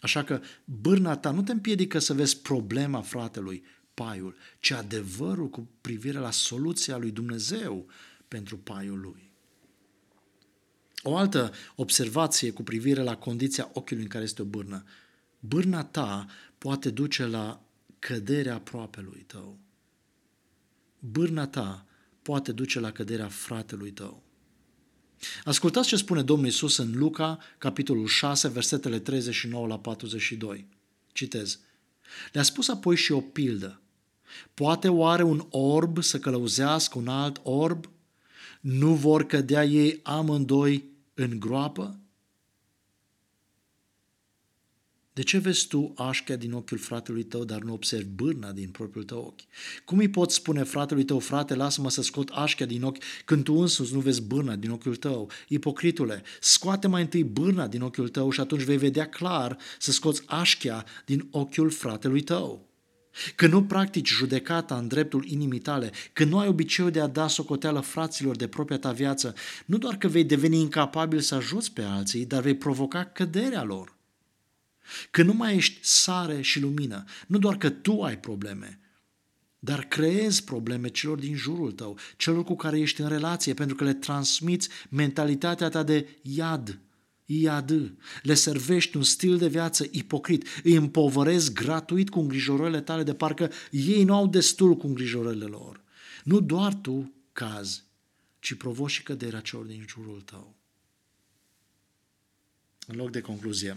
Așa 0.00 0.24
că 0.24 0.40
bârna 0.64 1.16
ta 1.16 1.30
nu 1.30 1.42
te 1.42 1.52
împiedică 1.52 1.98
să 1.98 2.14
vezi 2.14 2.40
problema 2.40 3.00
fratelui, 3.00 3.64
paiul, 3.94 4.36
ci 4.60 4.70
adevărul 4.70 5.48
cu 5.48 5.68
privire 5.80 6.18
la 6.18 6.30
soluția 6.30 6.96
lui 6.96 7.10
Dumnezeu 7.10 7.86
pentru 8.28 8.58
paiul 8.58 9.00
lui. 9.00 9.30
O 11.02 11.16
altă 11.16 11.52
observație 11.74 12.50
cu 12.50 12.62
privire 12.62 13.02
la 13.02 13.16
condiția 13.16 13.70
ochiului 13.72 14.02
în 14.02 14.08
care 14.08 14.24
este 14.24 14.42
o 14.42 14.44
bârnă 14.44 14.84
bârna 15.40 15.84
ta 15.84 16.26
poate 16.58 16.90
duce 16.90 17.26
la 17.26 17.62
căderea 17.98 18.54
aproapelui 18.54 19.24
tău. 19.26 19.58
Bârna 20.98 21.46
ta 21.46 21.86
poate 22.22 22.52
duce 22.52 22.80
la 22.80 22.92
căderea 22.92 23.28
fratelui 23.28 23.90
tău. 23.90 24.22
Ascultați 25.44 25.88
ce 25.88 25.96
spune 25.96 26.22
Domnul 26.22 26.46
Isus 26.46 26.76
în 26.76 26.92
Luca, 26.94 27.38
capitolul 27.58 28.06
6, 28.06 28.48
versetele 28.48 28.98
39 28.98 29.66
la 29.66 29.78
42. 29.78 30.66
Citez. 31.12 31.58
Le-a 32.32 32.42
spus 32.42 32.68
apoi 32.68 32.96
și 32.96 33.12
o 33.12 33.20
pildă. 33.20 33.80
Poate 34.54 34.88
oare 34.88 35.22
un 35.22 35.46
orb 35.50 36.02
să 36.02 36.18
călăuzească 36.18 36.98
un 36.98 37.08
alt 37.08 37.40
orb? 37.42 37.90
Nu 38.60 38.94
vor 38.94 39.26
cădea 39.26 39.64
ei 39.64 40.00
amândoi 40.02 40.84
în 41.14 41.40
groapă? 41.40 41.98
De 45.18 45.24
ce 45.24 45.38
vezi 45.38 45.66
tu 45.66 45.92
așchea 45.96 46.36
din 46.36 46.52
ochiul 46.52 46.78
fratelui 46.78 47.22
tău, 47.22 47.44
dar 47.44 47.60
nu 47.60 47.72
observi 47.72 48.08
bârna 48.08 48.52
din 48.52 48.68
propriul 48.68 49.04
tău 49.04 49.18
ochi? 49.18 49.40
Cum 49.84 49.98
îi 49.98 50.08
poți 50.08 50.34
spune 50.34 50.62
fratelui 50.62 51.04
tău, 51.04 51.18
frate, 51.18 51.54
lasă-mă 51.54 51.90
să 51.90 52.02
scot 52.02 52.28
așchea 52.28 52.64
din 52.64 52.82
ochi, 52.82 53.02
când 53.24 53.44
tu 53.44 53.54
însuți 53.54 53.92
nu 53.92 54.00
vezi 54.00 54.22
bârna 54.22 54.56
din 54.56 54.70
ochiul 54.70 54.96
tău? 54.96 55.30
Ipocritule, 55.48 56.22
scoate 56.40 56.88
mai 56.88 57.00
întâi 57.00 57.24
bârna 57.24 57.66
din 57.66 57.82
ochiul 57.82 58.08
tău 58.08 58.30
și 58.30 58.40
atunci 58.40 58.62
vei 58.62 58.76
vedea 58.76 59.08
clar 59.08 59.56
să 59.78 59.92
scoți 59.92 60.22
așchea 60.26 60.84
din 61.04 61.28
ochiul 61.30 61.70
fratelui 61.70 62.20
tău. 62.20 62.68
Când 63.34 63.52
nu 63.52 63.64
practici 63.64 64.08
judecata 64.08 64.76
în 64.76 64.88
dreptul 64.88 65.24
inimii 65.26 65.58
tale, 65.58 65.90
când 66.12 66.30
nu 66.30 66.38
ai 66.38 66.48
obiceiul 66.48 66.90
de 66.90 67.00
a 67.00 67.06
da 67.06 67.28
socoteală 67.28 67.80
fraților 67.80 68.36
de 68.36 68.46
propria 68.46 68.78
ta 68.78 68.92
viață, 68.92 69.34
nu 69.66 69.78
doar 69.78 69.96
că 69.96 70.08
vei 70.08 70.24
deveni 70.24 70.60
incapabil 70.60 71.20
să 71.20 71.34
ajuți 71.34 71.72
pe 71.72 71.82
alții, 71.82 72.26
dar 72.26 72.42
vei 72.42 72.56
provoca 72.56 73.04
căderea 73.04 73.62
lor. 73.62 73.96
Că 75.10 75.22
nu 75.22 75.32
mai 75.32 75.56
ești 75.56 75.78
sare 75.82 76.40
și 76.40 76.60
lumină, 76.60 77.04
nu 77.26 77.38
doar 77.38 77.56
că 77.56 77.70
tu 77.70 78.02
ai 78.02 78.18
probleme, 78.18 78.80
dar 79.58 79.84
creezi 79.84 80.44
probleme 80.44 80.88
celor 80.88 81.18
din 81.18 81.34
jurul 81.34 81.72
tău, 81.72 81.98
celor 82.16 82.44
cu 82.44 82.56
care 82.56 82.78
ești 82.78 83.00
în 83.00 83.08
relație, 83.08 83.54
pentru 83.54 83.76
că 83.76 83.84
le 83.84 83.94
transmiți 83.94 84.68
mentalitatea 84.88 85.68
ta 85.68 85.82
de 85.82 86.18
iad, 86.22 86.80
iad, 87.24 87.94
le 88.22 88.34
servești 88.34 88.96
un 88.96 89.02
stil 89.02 89.38
de 89.38 89.48
viață 89.48 89.86
ipocrit, 89.90 90.46
îi 90.62 90.74
împovărezi 90.74 91.52
gratuit 91.52 92.10
cu 92.10 92.20
îngrijorările 92.20 92.80
tale 92.80 93.02
de 93.02 93.14
parcă 93.14 93.50
ei 93.70 94.04
nu 94.04 94.14
au 94.14 94.26
destul 94.26 94.76
cu 94.76 94.86
îngrijorările 94.86 95.44
lor. 95.44 95.82
Nu 96.24 96.40
doar 96.40 96.74
tu 96.74 97.12
cazi, 97.32 97.84
ci 98.38 98.54
provoci 98.54 98.90
și 98.90 99.02
căderea 99.02 99.40
celor 99.40 99.64
din 99.64 99.84
jurul 99.88 100.20
tău. 100.20 100.56
În 102.86 102.96
loc 102.96 103.10
de 103.10 103.20
concluzie, 103.20 103.76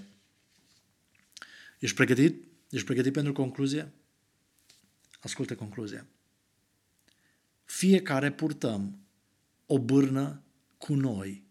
Ești 1.81 1.95
pregătit? 1.95 2.43
Ești 2.69 2.85
pregătit 2.85 3.13
pentru 3.13 3.33
concluzie? 3.33 3.91
Ascultă 5.19 5.55
concluzia. 5.55 6.05
Fiecare 7.63 8.31
purtăm 8.31 8.99
o 9.65 9.79
bârnă 9.79 10.43
cu 10.77 10.93
noi 10.93 11.43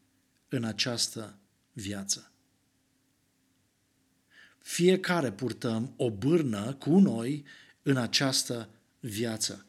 în 0.49 0.65
această 0.65 1.39
viață. 1.73 2.33
Fiecare 4.59 5.33
purtăm 5.33 5.93
o 5.97 6.11
bârnă 6.11 6.75
cu 6.75 6.99
noi 6.99 7.45
în 7.83 7.97
această 7.97 8.69
viață. 9.01 9.67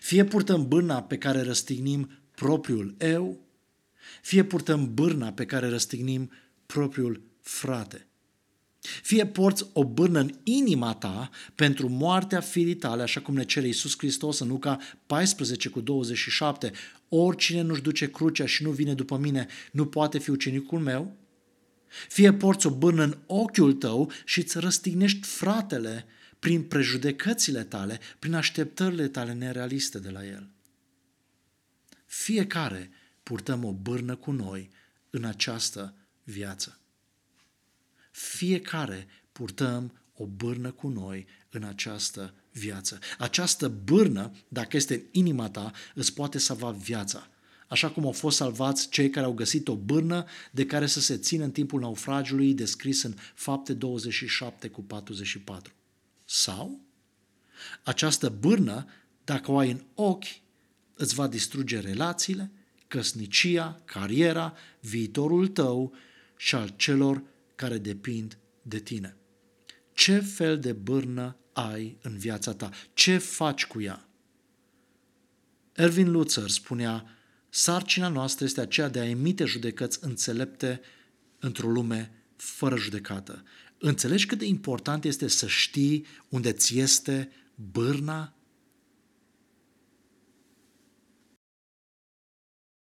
Fie 0.00 0.24
purtăm 0.24 0.68
bârna 0.68 1.02
pe 1.02 1.18
care 1.18 1.42
răstignim 1.42 2.10
propriul 2.34 2.94
eu, 2.98 3.46
fie 4.22 4.44
purtăm 4.44 4.94
bârna 4.94 5.32
pe 5.32 5.46
care 5.46 5.68
răstignim 5.68 6.30
propriul 6.66 7.22
frate. 7.40 8.06
Fie 8.82 9.26
porți 9.26 9.66
o 9.72 9.84
bârnă 9.84 10.20
în 10.20 10.34
inima 10.42 10.94
ta 10.94 11.30
pentru 11.54 11.88
moartea 11.88 12.40
firii 12.40 12.76
tale, 12.76 13.02
așa 13.02 13.20
cum 13.20 13.34
ne 13.34 13.44
cere 13.44 13.66
Iisus 13.66 13.98
Hristos 13.98 14.38
în 14.38 14.48
Luca 14.48 14.78
14 15.06 15.68
cu 15.68 15.80
27. 15.80 16.72
Oricine 17.08 17.60
nu-și 17.60 17.82
duce 17.82 18.10
crucea 18.10 18.46
și 18.46 18.62
nu 18.62 18.70
vine 18.70 18.94
după 18.94 19.16
mine, 19.16 19.46
nu 19.72 19.86
poate 19.86 20.18
fi 20.18 20.30
ucenicul 20.30 20.78
meu. 20.78 21.16
Fie 22.08 22.32
porți 22.32 22.66
o 22.66 22.70
bârnă 22.70 23.02
în 23.02 23.18
ochiul 23.26 23.72
tău 23.72 24.10
și 24.24 24.38
îți 24.38 24.58
răstignești 24.58 25.26
fratele 25.26 26.06
prin 26.38 26.62
prejudecățile 26.62 27.64
tale, 27.64 28.00
prin 28.18 28.34
așteptările 28.34 29.08
tale 29.08 29.32
nerealiste 29.32 29.98
de 29.98 30.10
la 30.10 30.26
el. 30.26 30.50
Fiecare 32.06 32.90
purtăm 33.22 33.64
o 33.64 33.72
bârnă 33.72 34.16
cu 34.16 34.30
noi 34.30 34.70
în 35.10 35.24
această 35.24 35.94
viață. 36.24 36.81
Fiecare 38.12 39.06
purtăm 39.32 39.92
o 40.14 40.26
bârnă 40.26 40.70
cu 40.70 40.88
noi 40.88 41.26
în 41.50 41.62
această 41.62 42.34
viață. 42.52 42.98
Această 43.18 43.68
bârnă, 43.68 44.32
dacă 44.48 44.76
este 44.76 44.94
în 44.94 45.02
inima 45.10 45.48
ta, 45.48 45.72
îți 45.94 46.14
poate 46.14 46.38
salva 46.38 46.70
viața. 46.70 47.28
Așa 47.68 47.90
cum 47.90 48.04
au 48.04 48.12
fost 48.12 48.36
salvați 48.36 48.88
cei 48.88 49.10
care 49.10 49.26
au 49.26 49.32
găsit 49.32 49.68
o 49.68 49.76
bârnă 49.76 50.24
de 50.50 50.66
care 50.66 50.86
să 50.86 51.00
se 51.00 51.16
țină 51.16 51.44
în 51.44 51.50
timpul 51.50 51.80
naufragiului 51.80 52.54
descris 52.54 53.02
în 53.02 53.14
fapte 53.34 53.72
27 53.72 54.68
cu 54.68 54.82
44. 54.82 55.72
Sau 56.24 56.80
această 57.82 58.28
bârnă, 58.28 58.86
dacă 59.24 59.50
o 59.50 59.58
ai 59.58 59.70
în 59.70 59.84
ochi, 59.94 60.40
îți 60.94 61.14
va 61.14 61.26
distruge 61.26 61.80
relațiile, 61.80 62.50
căsnicia, 62.88 63.80
cariera, 63.84 64.54
viitorul 64.80 65.48
tău 65.48 65.94
și 66.36 66.54
al 66.54 66.74
celor 66.76 67.22
care 67.62 67.78
depind 67.78 68.38
de 68.62 68.78
tine. 68.78 69.16
Ce 69.92 70.18
fel 70.18 70.58
de 70.58 70.72
bârnă 70.72 71.36
ai 71.52 71.98
în 72.02 72.18
viața 72.18 72.54
ta? 72.54 72.70
Ce 72.94 73.18
faci 73.18 73.66
cu 73.66 73.80
ea? 73.80 74.08
Erwin 75.72 76.10
Lutzer 76.10 76.48
spunea, 76.48 77.04
sarcina 77.48 78.08
noastră 78.08 78.44
este 78.44 78.60
aceea 78.60 78.88
de 78.88 79.00
a 79.00 79.08
emite 79.08 79.44
judecăți 79.44 79.98
înțelepte 80.00 80.80
într-o 81.38 81.68
lume 81.68 82.24
fără 82.36 82.76
judecată. 82.76 83.42
Înțelegi 83.78 84.26
cât 84.26 84.38
de 84.38 84.46
important 84.46 85.04
este 85.04 85.28
să 85.28 85.46
știi 85.46 86.06
unde 86.28 86.52
ți 86.52 86.78
este 86.78 87.30
bârna 87.54 88.36